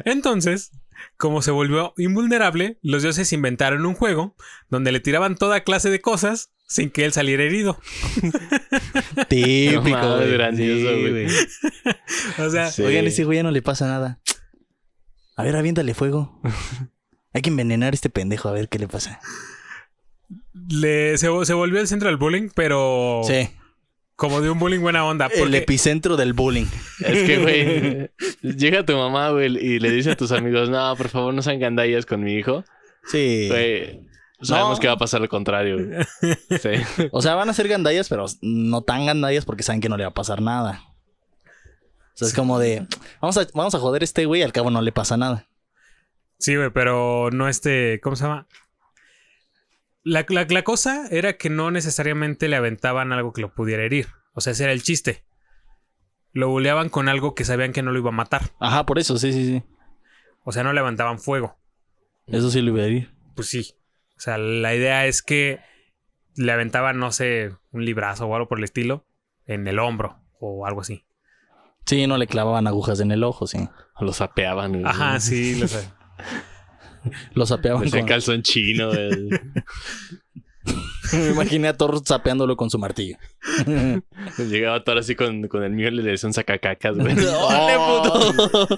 [0.04, 0.72] Entonces,
[1.16, 4.36] como se volvió invulnerable, los dioses inventaron un juego
[4.68, 7.78] donde le tiraban toda clase de cosas sin que él saliera herido.
[9.28, 9.82] Típico.
[9.82, 10.32] No mames, güey.
[10.32, 11.26] grandioso, Sí, güey.
[12.46, 12.82] O sea, Sí.
[12.82, 14.20] Oigan, ese güey ya no le pasa nada.
[15.36, 16.40] A ver, aviéntale fuego.
[17.32, 19.20] Hay que envenenar a este pendejo a ver qué le pasa.
[20.68, 23.48] le, se, se volvió el centro del bullying, pero Sí,
[24.16, 25.28] como de un bullying buena onda.
[25.34, 26.66] el epicentro del bullying.
[27.00, 31.08] Es que, güey, llega tu mamá, güey, y le dice a tus amigos, no, por
[31.08, 32.64] favor, no sean gandallas con mi hijo.
[33.06, 33.46] Sí.
[33.48, 34.00] Güey,
[34.42, 34.80] sabemos No.
[34.80, 36.04] que va a pasar lo contrario, güey.
[36.60, 37.08] Sí.
[37.12, 40.04] O sea, van a ser gandallas, pero no tan gandallas porque saben que no le
[40.04, 40.84] va a pasar nada.
[42.14, 42.86] O sea, es como de,
[43.20, 45.46] vamos a, vamos a joder a este güey y al cabo no le pasa nada.
[46.38, 48.00] Sí, güey, pero no este.
[48.02, 48.46] ¿Cómo se llama?
[50.02, 54.08] La, la- la cosa era que no necesariamente le aventaban algo que lo pudiera herir.
[54.32, 55.24] O sea, ese era el chiste.
[56.32, 58.50] Lo buleaban con algo que sabían que no lo iba a matar.
[58.60, 59.62] Ajá, por eso, sí, sí, sí.
[60.44, 61.58] O sea, no levantaban fuego.
[62.26, 63.10] Eso sí lo iba a ir.
[63.34, 63.74] Pues sí.
[64.20, 65.60] O sea, la idea es que
[66.36, 69.06] le aventaban, no sé, un librazo o algo por el estilo
[69.46, 71.06] en el hombro o algo así.
[71.86, 73.66] Sí, no le clavaban agujas en el ojo, sí.
[73.98, 74.84] Lo sapeaban, güey.
[74.84, 75.88] Ajá, sí, lo sé.
[77.32, 78.08] Lo sapeaban Ese con...
[78.08, 78.90] calzón chino.
[81.14, 83.16] Me imaginé a Thor sapeándolo con su martillo.
[84.38, 87.16] Llegaba todo así con, con el mío y le decía un sacacacas, güey.
[87.16, 88.68] ¡Ole, puto!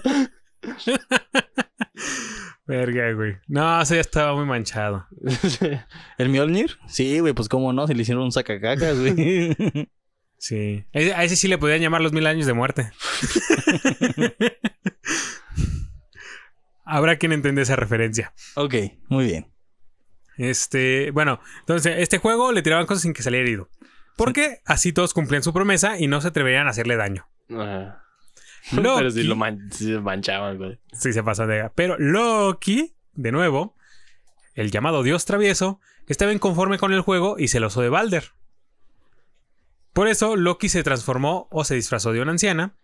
[2.67, 3.37] Verga, güey.
[3.49, 5.07] No, eso ya estaba muy manchado.
[6.19, 6.79] ¿El Mjolnir?
[6.87, 9.57] Sí, güey, pues cómo no, si le hicieron un sacacacas, güey.
[10.39, 10.85] Sí.
[10.93, 12.91] Ese- A ese sí le podían llamar los mil años de muerte.
[16.85, 18.33] Habrá quien entienda esa referencia.
[18.57, 18.75] ok,
[19.09, 19.53] muy bien.
[20.37, 23.69] Este, bueno, entonces, este juego le tiraban cosas sin que saliera herido.
[24.17, 27.29] Porque así todos cumplían su promesa y no se atreverían a hacerle daño.
[27.51, 28.02] Ajá.
[28.71, 30.79] Loki- Pero sí lo man- sí lo manchaban, güey.
[30.93, 31.69] Sí, se pasó de.
[31.75, 33.75] Pero Loki, de nuevo,
[34.55, 38.31] el llamado Dios travieso, estaba inconforme con el juego y celoso de Balder.
[39.93, 42.75] Por eso, Loki se transformó o se disfrazó de una anciana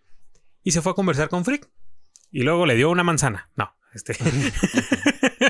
[0.63, 1.69] y se fue a conversar con Frick.
[2.31, 3.49] Y luego le dio una manzana.
[3.55, 4.15] No, este.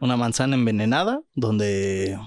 [0.00, 2.18] Una manzana envenenada, donde...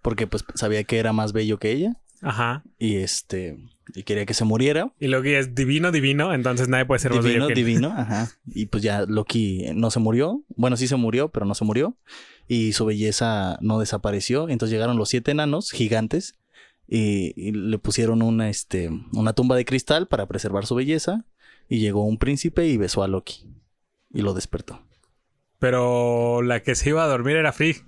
[0.00, 1.96] Porque pues sabía que era más bello que ella.
[2.22, 2.62] Ajá.
[2.78, 3.58] Y este...
[3.94, 4.92] Y quería que se muriera.
[4.98, 8.30] Y Loki es divino, divino, entonces nadie puede ser más Divino, divino, ajá.
[8.46, 10.42] Y pues ya Loki no se murió.
[10.56, 11.96] Bueno, sí se murió, pero no se murió.
[12.46, 14.48] Y su belleza no desapareció.
[14.48, 16.38] Entonces llegaron los siete enanos gigantes
[16.86, 21.24] y, y le pusieron una, este, una tumba de cristal para preservar su belleza.
[21.68, 23.46] Y llegó un príncipe y besó a Loki.
[24.10, 24.80] Y lo despertó.
[25.58, 27.84] Pero la que se iba a dormir era Frigg.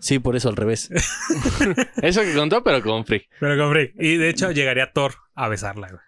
[0.00, 0.90] Sí, por eso al revés.
[2.02, 3.28] Eso que contó, pero con Frick.
[3.40, 3.94] Pero con Frigg.
[3.98, 6.02] Y de hecho llegaría Thor a besarla, güey.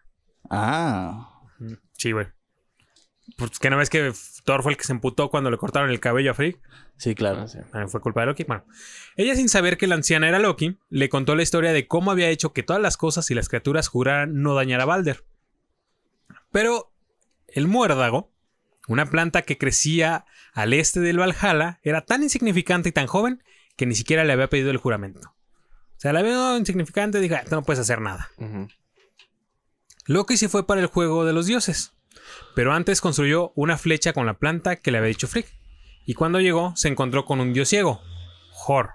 [0.48, 1.42] Ah,
[1.96, 2.26] Sí, güey.
[3.36, 4.12] Pues que no ves que
[4.44, 6.60] Thor fue el que se emputó cuando le cortaron el cabello a Frigg.
[6.96, 7.42] sí, claro.
[7.42, 7.58] Ah, sí.
[7.72, 8.44] Ah, Fue culpa de Loki.
[8.44, 8.64] Bueno,
[9.16, 12.28] ella sin saber que la anciana era Loki, le contó la historia de cómo había
[12.28, 15.24] hecho que todas las cosas y las criaturas juraran no dañar a Balder.
[16.52, 16.92] Pero
[17.48, 18.32] el muérdago,
[18.88, 23.42] una planta que crecía al este del Valhalla, era tan insignificante y tan joven
[23.80, 25.20] que ni siquiera le había pedido el juramento.
[25.30, 28.28] O sea, la veo insignificante y dijo, "Ah, tú no puedes hacer nada.
[28.36, 28.68] Ujú.
[30.04, 31.94] Loki se fue para el juego de los dioses,
[32.54, 35.46] pero antes construyó una flecha con la planta que le había dicho Frigg.
[36.04, 38.02] Y cuando llegó, se encontró con un dios ciego,
[38.66, 38.90] Hor,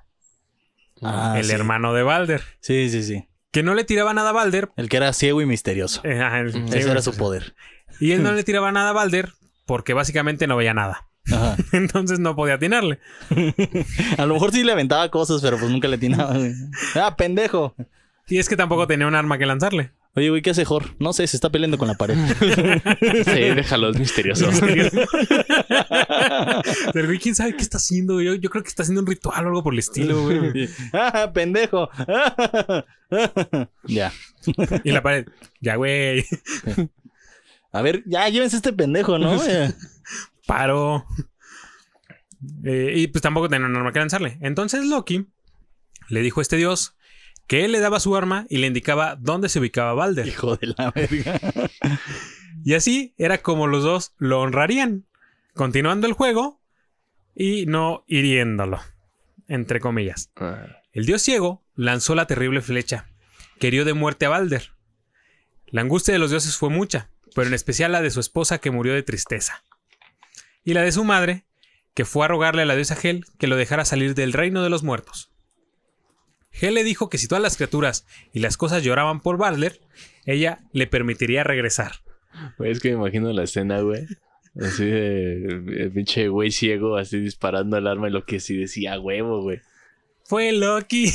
[1.02, 1.52] Ah, el sí.
[1.52, 3.28] hermano de Balder, Sí, sí, sí.
[3.52, 4.70] que no le tiraba nada a Balder.
[4.78, 6.02] El que era ciego y misterioso.
[6.04, 7.56] eh, ajá, el- Ese era su poder.
[8.00, 9.34] Y él no le tiraba nada a Balder
[9.66, 11.08] porque básicamente no veía nada.
[11.32, 11.58] Ajá.
[11.72, 13.00] Entonces no podía atinarle.
[14.18, 16.38] A lo mejor sí le aventaba cosas, pero pues nunca le atinaba.
[16.38, 16.54] güey.
[16.96, 17.76] Ah, pendejo.
[18.28, 19.92] Y es que tampoco tenía un arma que lanzarle.
[20.18, 20.96] Oye, güey, ¿qué hace Jor?
[20.98, 22.16] No sé, se está peleando con la pared.
[23.26, 24.50] Sí, déjalo, es misterioso.
[26.94, 28.22] Pero güey, quién sabe qué está haciendo.
[28.22, 30.70] Yo, yo creo que está haciendo un ritual o algo por el estilo, güey.
[30.94, 31.90] ah, pendejo.
[33.84, 34.14] ya.
[34.84, 35.26] Y la pared,
[35.60, 36.24] ya, güey,
[37.72, 39.38] A ver, ya llévense este pendejo, ¿no?
[40.46, 41.06] Paro.
[42.64, 44.38] Eh, y pues tampoco tenía un arma que lanzarle.
[44.40, 45.26] Entonces Loki
[46.10, 46.96] le dijo a este dios
[47.48, 50.28] que él le daba su arma y le indicaba dónde se ubicaba Balder.
[50.28, 51.40] Hijo de la verga.
[52.64, 55.06] Y así era como los dos lo honrarían,
[55.54, 56.62] continuando el juego
[57.36, 58.80] y no hiriéndolo,
[59.48, 60.32] entre comillas.
[60.36, 63.10] Ah, El dios ciego lanzó la terrible flecha,
[63.60, 64.72] que hirió de muerte a Balder.
[65.68, 68.72] La angustia de los dioses fue mucha, pero en especial la de su esposa que
[68.72, 69.64] murió de tristeza.
[70.66, 71.46] Y la de su madre,
[71.94, 74.70] que fue a rogarle a la diosa Hel que lo dejara salir del reino de
[74.70, 75.32] los muertos.
[76.52, 79.80] Hel le dijo que si todas las criaturas y las cosas lloraban por Balder,
[80.26, 82.02] ella le permitiría regresar.
[82.58, 84.06] Güey, es que me imagino la escena, güey.
[84.60, 89.00] Así de el pinche güey ciego, así disparando el arma y lo que sí decía
[89.00, 89.60] huevo, güey.
[90.24, 91.12] Fue Loki.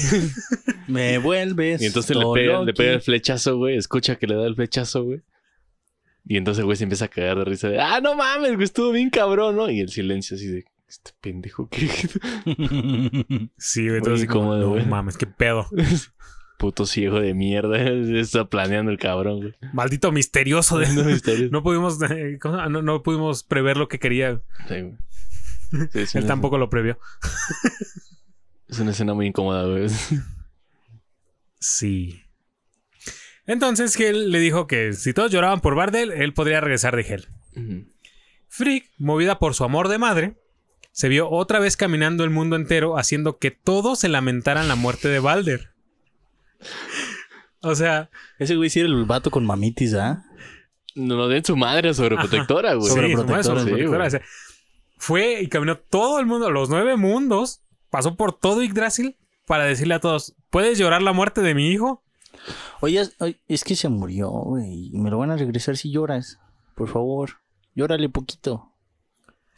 [0.86, 1.82] Me vuelves.
[1.82, 3.76] Y entonces le pega, le pega el flechazo, güey.
[3.76, 5.22] Escucha que le da el flechazo, güey.
[6.30, 8.62] Y entonces el güey se empieza a cagar de risa de, ah, no mames, güey,
[8.62, 9.68] estuvo bien cabrón, ¿no?
[9.68, 11.88] Y el silencio así de, Este pendejo que.
[13.58, 13.98] Sí, güey.
[13.98, 14.86] Entonces, como, no güey.
[14.86, 15.66] mames, qué pedo.
[16.56, 17.82] Puto ciego de mierda.
[18.20, 19.54] Está planeando el cabrón, güey.
[19.72, 20.78] Maldito misterioso.
[20.78, 20.86] De...
[20.92, 21.48] No.
[21.50, 24.40] No pudimos, eh, no, no pudimos prever lo que quería.
[24.68, 26.06] Sí, güey.
[26.06, 26.96] Sí, Él tampoco lo previó.
[28.68, 29.88] Es una escena muy incómoda, güey.
[31.58, 32.22] Sí.
[33.50, 37.28] Entonces Hel le dijo que si todos lloraban por Bardel, él podría regresar de Hel.
[37.56, 37.84] Ujú.
[38.46, 40.36] Frigg, movida por su amor de madre,
[40.92, 45.08] se vio otra vez caminando el mundo entero haciendo que todos se lamentaran la muerte
[45.08, 45.70] de Balder.
[47.60, 50.24] O sea, Ese güey sí era el vato con mamitis, ¿ah?
[50.94, 52.86] No lo den su madre sobreprotectora, güey.
[52.88, 54.22] sí, Sobreprotectora, sí, o sea,
[54.96, 59.16] fue y caminó todo el mundo, los nueve mundos, pasó por todo Yggdrasil
[59.48, 62.04] para decirle a todos, ¿puedes llorar la muerte de mi hijo?
[62.80, 63.02] Oye,
[63.48, 64.90] es- que se murió, güey.
[64.92, 66.38] Y me lo van a regresar si lloras.
[66.74, 67.30] Por favor,
[67.74, 68.72] llórale poquito.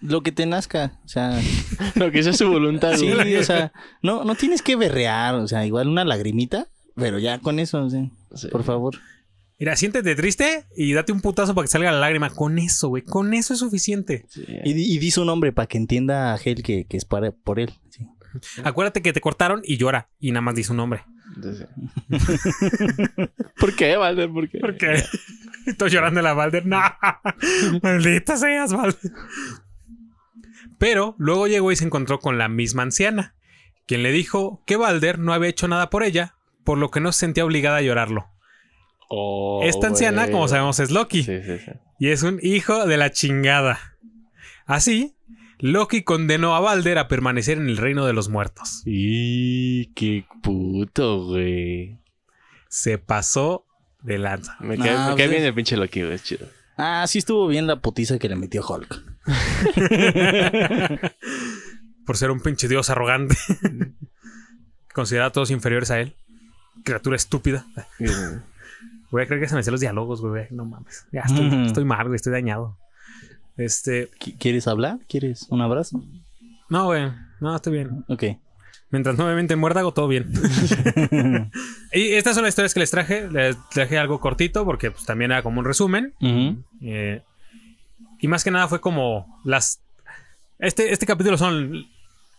[0.00, 1.00] Lo que te nazca.
[1.04, 1.40] O sea,
[1.94, 3.36] Lo que sea su voluntad, sí, güey.
[3.36, 5.34] o sea, no, no tienes que berrear.
[5.36, 8.48] O sea, igual una lagrimita, pero ya con eso, o sea, Sí.
[8.48, 8.96] por favor.
[9.60, 12.30] Mira, siéntete triste y date un putazo para que salga la lágrima.
[12.30, 14.24] Con eso, güey, con eso es suficiente.
[14.28, 14.44] Sí.
[14.64, 17.30] Y, di- y di su nombre para que entienda a Gel que, que es para,
[17.30, 17.70] por él.
[17.90, 18.08] sí.
[18.64, 21.04] Acuérdate que te cortaron y llora y nada más di su nombre.
[23.58, 24.30] ¿Por qué, Valder?
[24.30, 25.02] ¿Por qué?
[25.66, 26.66] Estoy llorando en la Balder.
[26.66, 26.80] No,
[27.82, 29.12] maldita seas, Balder.
[30.78, 33.34] Pero luego llegó y se encontró con la misma anciana,
[33.86, 37.12] quien le dijo que Balder no había hecho nada por ella, por lo que no
[37.12, 38.28] se sentía obligada a llorarlo.
[39.08, 41.70] Oh, Esta anciana, como sabemos, es Loki Sí, sí, sí.
[41.98, 43.78] y es un hijo de la chingada.
[44.64, 45.16] Así,
[45.62, 48.82] Loki condenó a Balder a permanecer en el reino de los muertos.
[48.84, 52.00] Y qué puto, güey.
[52.68, 53.64] Se pasó
[54.02, 54.56] de lanza.
[54.58, 56.14] Me cae, me cae bien el pinche Loki, güey.
[56.14, 56.48] Es chido.
[56.76, 59.04] Ah, sí estuvo bien la putiza que le metió Hulk.
[62.06, 63.36] Por ser un pinche dios arrogante.
[64.92, 66.16] Considerado a todos inferiores a él.
[66.82, 67.64] Criatura estúpida.
[69.12, 70.48] Voy a creer que se me hacían los diálogos, güey.
[70.50, 71.06] No mames.
[71.12, 72.16] Ya estoy, estoy mal, güey.
[72.16, 72.81] Estoy dañado.
[73.56, 74.10] Este.
[74.18, 74.98] ¿Qui- ¿Quieres hablar?
[75.08, 76.02] ¿Quieres un abrazo?
[76.68, 77.10] No, güey.
[77.40, 78.04] No, estoy bien.
[78.08, 78.24] Ok.
[78.90, 80.30] Mientras no me mienten muérdago, todo bien.
[81.92, 83.30] y estas son las historias que les traje.
[83.30, 86.14] Les traje algo cortito porque pues, también era como un resumen.
[86.82, 87.22] Eh,
[88.20, 89.80] y más que nada fue como las.
[90.58, 91.86] Este, este capítulo son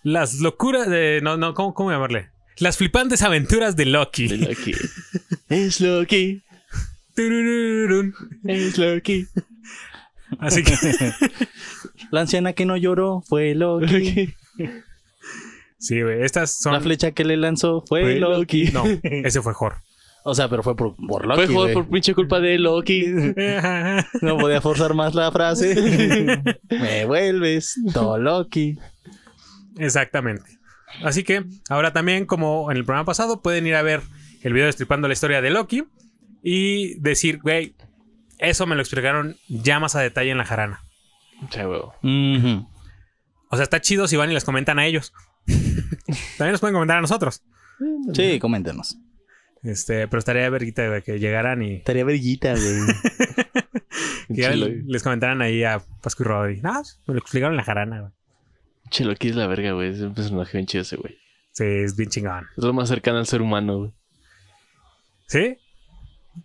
[0.03, 1.19] las locuras de.
[1.23, 2.29] No, no, ¿cómo, cómo llamarle?
[2.57, 4.27] Las flipantes aventuras de Loki.
[4.27, 4.73] De Loki.
[5.49, 6.41] es Loki.
[8.45, 9.27] Es Loki.
[10.39, 10.73] Así que.
[12.11, 14.33] La anciana que no lloró fue Loki.
[15.79, 16.23] Sí, güey.
[16.23, 16.73] Estas son.
[16.73, 18.71] La flecha que le lanzó fue, Fue Loki.
[18.71, 19.75] No, ese fue Thor.
[20.25, 21.47] O sea, pero fue por, por Loki.
[21.47, 21.73] Fue güey.
[21.73, 23.05] por pinche culpa de Loki.
[24.21, 25.75] No podía forzar más la frase.
[26.69, 28.77] Me vuelves todo Loki.
[29.77, 30.45] Exactamente.
[31.03, 34.01] Así que ahora también, como en el programa pasado, pueden ir a ver
[34.43, 35.83] el video destripando la historia de Loki
[36.41, 37.75] y decir, güey,
[38.37, 40.83] eso me lo explicaron ya más a detalle en la jarana.
[41.49, 41.93] Che, huevo.
[43.49, 45.13] O sea, está chido si van y les comentan a ellos.
[45.45, 47.43] También nos pueden comentar a nosotros.
[48.13, 48.97] Sí, coméntenos.
[49.61, 54.35] Este, pero estaría verguita güey, que llegaran y Estaría verguita, güey.
[54.35, 56.61] que les comentaran ahí a Pascu y Rodri.
[56.61, 58.11] No, me lo explicaron en la jarana, güey.
[58.89, 59.89] Che, Loki es la verga, güey.
[59.89, 61.17] Es un personaje bien chido ese, güey.
[61.51, 62.47] Sí, es bien chingón.
[62.57, 63.93] Es lo más cercano al ser humano, güey.
[65.27, 65.57] ¿Sí?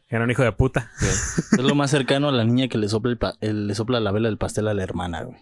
[0.09, 0.91] Era un hijo de puta.
[1.01, 4.01] Es lo más cercano a la niña que le sopla, el pa- el- le sopla
[4.01, 5.39] la vela del pastel a la hermana, güey.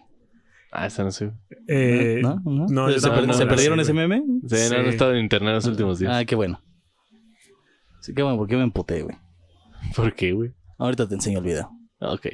[0.71, 1.31] Ah, esa no sé.
[1.67, 2.41] Eh, ¿No?
[2.43, 2.65] ¿No?
[2.67, 4.21] no, ¿Se, per- se no, perdieron ese meme?
[4.25, 4.69] Sí, no, Sí.
[4.71, 6.11] no he estado en internet los últimos días.
[6.13, 6.61] Ah, qué bueno.
[8.01, 9.17] Sí, qué bueno, porque me emputé, güey.
[9.95, 10.53] ¿Por qué, güey?
[10.77, 11.71] Ahorita te enseño el video.
[11.99, 12.27] Ok.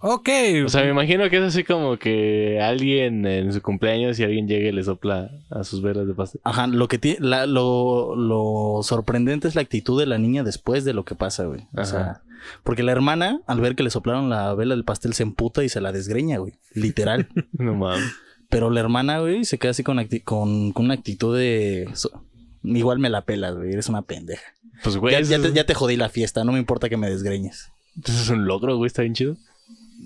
[0.00, 0.28] Ok.
[0.64, 4.46] O sea, me imagino que es así como que alguien en su cumpleaños y alguien
[4.46, 6.40] llega y le sopla a sus velas de pastel.
[6.44, 10.84] Ajá, lo que tiene, la- lo, lo sorprendente es la actitud de la niña después
[10.84, 11.62] de lo que pasa, güey.
[11.76, 11.84] O Ajá.
[11.84, 12.22] sea,
[12.62, 15.68] porque la hermana, al ver que le soplaron la vela del pastel, se emputa y
[15.68, 16.54] se la desgreña, güey.
[16.74, 17.28] Literal.
[17.52, 18.04] No mames.
[18.50, 21.88] Pero la hermana, güey, se queda así con, acti- con, con una actitud de.
[21.94, 22.24] so-
[22.62, 23.72] Igual me la pelas, güey.
[23.72, 24.42] Eres una pendeja.
[24.82, 27.10] Pues, güey, Ya, ya te, ya te jodí la fiesta, no me importa que me
[27.10, 27.68] desgreñes.
[28.04, 28.86] eso es un logro, güey.
[28.86, 29.36] Está bien chido.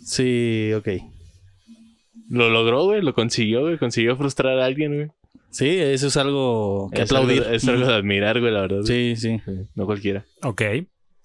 [0.05, 0.88] Sí, ok.
[2.30, 3.03] Lo logró, güey.
[3.03, 3.78] Lo consiguió, güey.
[3.78, 5.09] Consiguió frustrar a alguien, güey.
[5.51, 7.43] Sí, eso es algo que Es aplaudir.
[7.43, 8.82] algo- es algo de admirar, güey, la verdad.
[8.84, 9.38] Sí, sí.
[9.45, 10.24] Sí, No cualquiera.
[10.43, 10.62] Ok.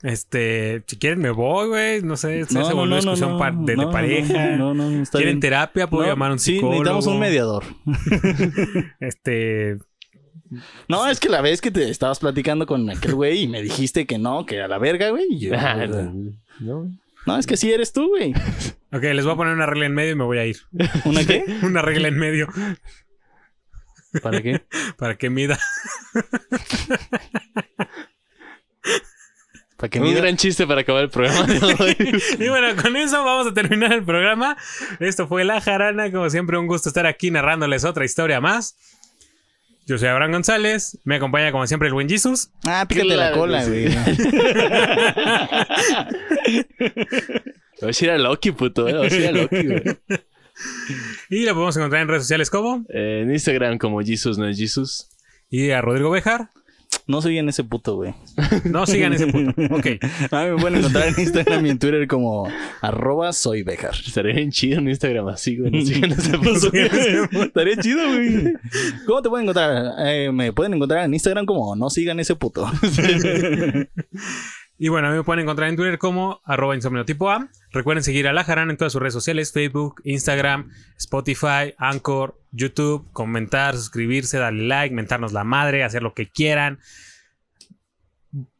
[0.04, 2.02] Este, si quieren me voy, güey.
[2.04, 3.84] No sé, se, No, se no, volvió no, no, discusión no, pa- de, de no,
[3.86, 4.56] no, pareja.
[4.58, 5.40] No, no, no, está ¿Quieren bien.
[5.40, 5.88] terapia?
[5.88, 6.74] Puedo No, llamar a un Sí, psicólogo.
[6.84, 7.64] necesitamos un mediador.
[9.00, 9.78] Este,
[10.88, 14.06] No, es que la vez que te estabas platicando con aquel güey y me dijiste
[14.06, 15.26] que no, que a la verga, güey.
[15.30, 15.86] y yo, Ah,
[16.60, 16.92] no.
[17.28, 18.34] No, es que sí eres tú, güey.
[18.94, 20.60] Ok, les voy a poner una regla en medio y me voy a ir.
[21.04, 21.44] ¿Una qué?
[21.62, 22.48] Una regla en medio
[24.24, 24.66] ¿Para qué?
[24.98, 25.60] para que mida.
[29.76, 30.22] Para que Un mida.
[30.22, 32.22] gran chiste para acabar el programa de hoy.
[32.40, 34.56] Y bueno, con eso vamos a terminar el programa.
[35.02, 36.12] Esto fue La Jarana.
[36.14, 38.78] Como siempre, un gusto estar aquí narrándoles otra historia más.
[39.88, 41.00] Yo soy Abraham González.
[41.06, 42.50] Me acompaña, como siempre, el buen Jesus.
[42.66, 43.88] Ah, pícate la cola, güey.
[46.78, 48.88] Voy a decir a Loki, puto.
[48.88, 49.82] eh, Voy a decir a Loki, güey.
[51.30, 52.86] Y lo podemos encontrar en redes sociales como.
[52.90, 55.10] Eh, en Instagram como Jesus no es Jesus.
[55.50, 56.50] Y a Rodrigo Bejar.
[57.08, 58.14] No soy en ese puto, güey.
[58.66, 59.54] No sigan ese punto.
[59.74, 59.88] Ok.
[60.32, 62.50] A mí me pueden encontrar en Instagram y en Twitter como
[62.82, 63.94] arroba soy Bejar.
[64.06, 65.72] Estaría bien chido en Instagram así, güey.
[65.72, 66.72] No sigan ese puto.
[67.44, 68.54] Estaría chido, güey.
[69.06, 69.94] ¿Cómo te pueden encontrar?
[70.00, 72.70] Eh, me pueden encontrar en Instagram como no sigan ese puto.
[74.80, 77.50] Y bueno, a mí me pueden encontrar en Twitter como arroba insomnio tipo A.
[77.72, 83.12] Recuerden seguir a La Jarana en todas sus redes sociales, Facebook, Instagram, Spotify, Anchor, YouTube,
[83.12, 86.80] comentar, suscribirse, darle like, mentarnos la madre, hacer lo que quieran.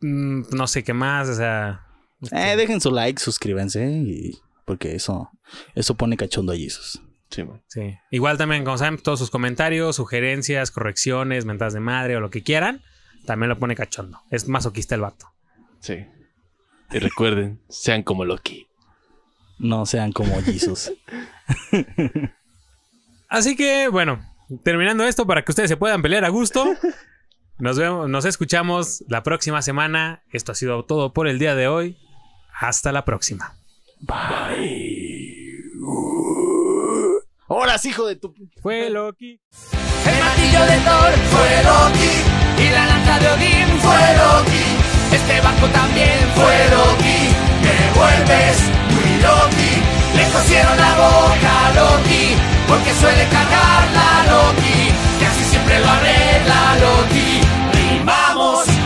[0.02, 1.86] Mm, no sé qué más, o sea...
[2.32, 5.30] Eh, dejen su like, suscríbanse y porque eso
[5.76, 7.02] eso pone cachondo a Jesus.
[7.30, 7.44] Sí.
[7.68, 7.98] Sí.
[8.10, 12.42] Igual también, como saben, todos sus comentarios, sugerencias, correcciones, mentadas de madre o lo que
[12.42, 12.82] quieran,
[13.26, 14.22] también lo pone cachondo.
[14.32, 15.28] Es masoquista el vato.
[15.80, 16.06] Sí.
[16.92, 18.68] Y recuerden, sean como Loki.
[19.60, 20.92] No sean como Jesus.
[23.30, 24.22] Así que, bueno,
[24.64, 26.66] terminando esto para que ustedes se puedan pelear a gusto.
[27.60, 30.24] Nos vemos, nos escuchamos la próxima semana.
[30.32, 31.98] Esto ha sido todo por el día de hoy.
[32.60, 33.58] Hasta la próxima.
[37.48, 39.42] ¡Horas, hijo de tu Fue Loki.
[40.06, 44.77] El martillo de Thor fue Loki y la lanza de Odín fue Loki
[45.18, 47.22] este barco también fue Loki,
[47.66, 48.58] me vuelves
[48.94, 49.74] muy Loki,
[50.16, 52.36] le cosieron la boca Loki,
[52.68, 54.80] porque suele cargar la Loki,
[55.20, 57.42] que así siempre lo arregla Loki,
[57.74, 58.77] rimamos.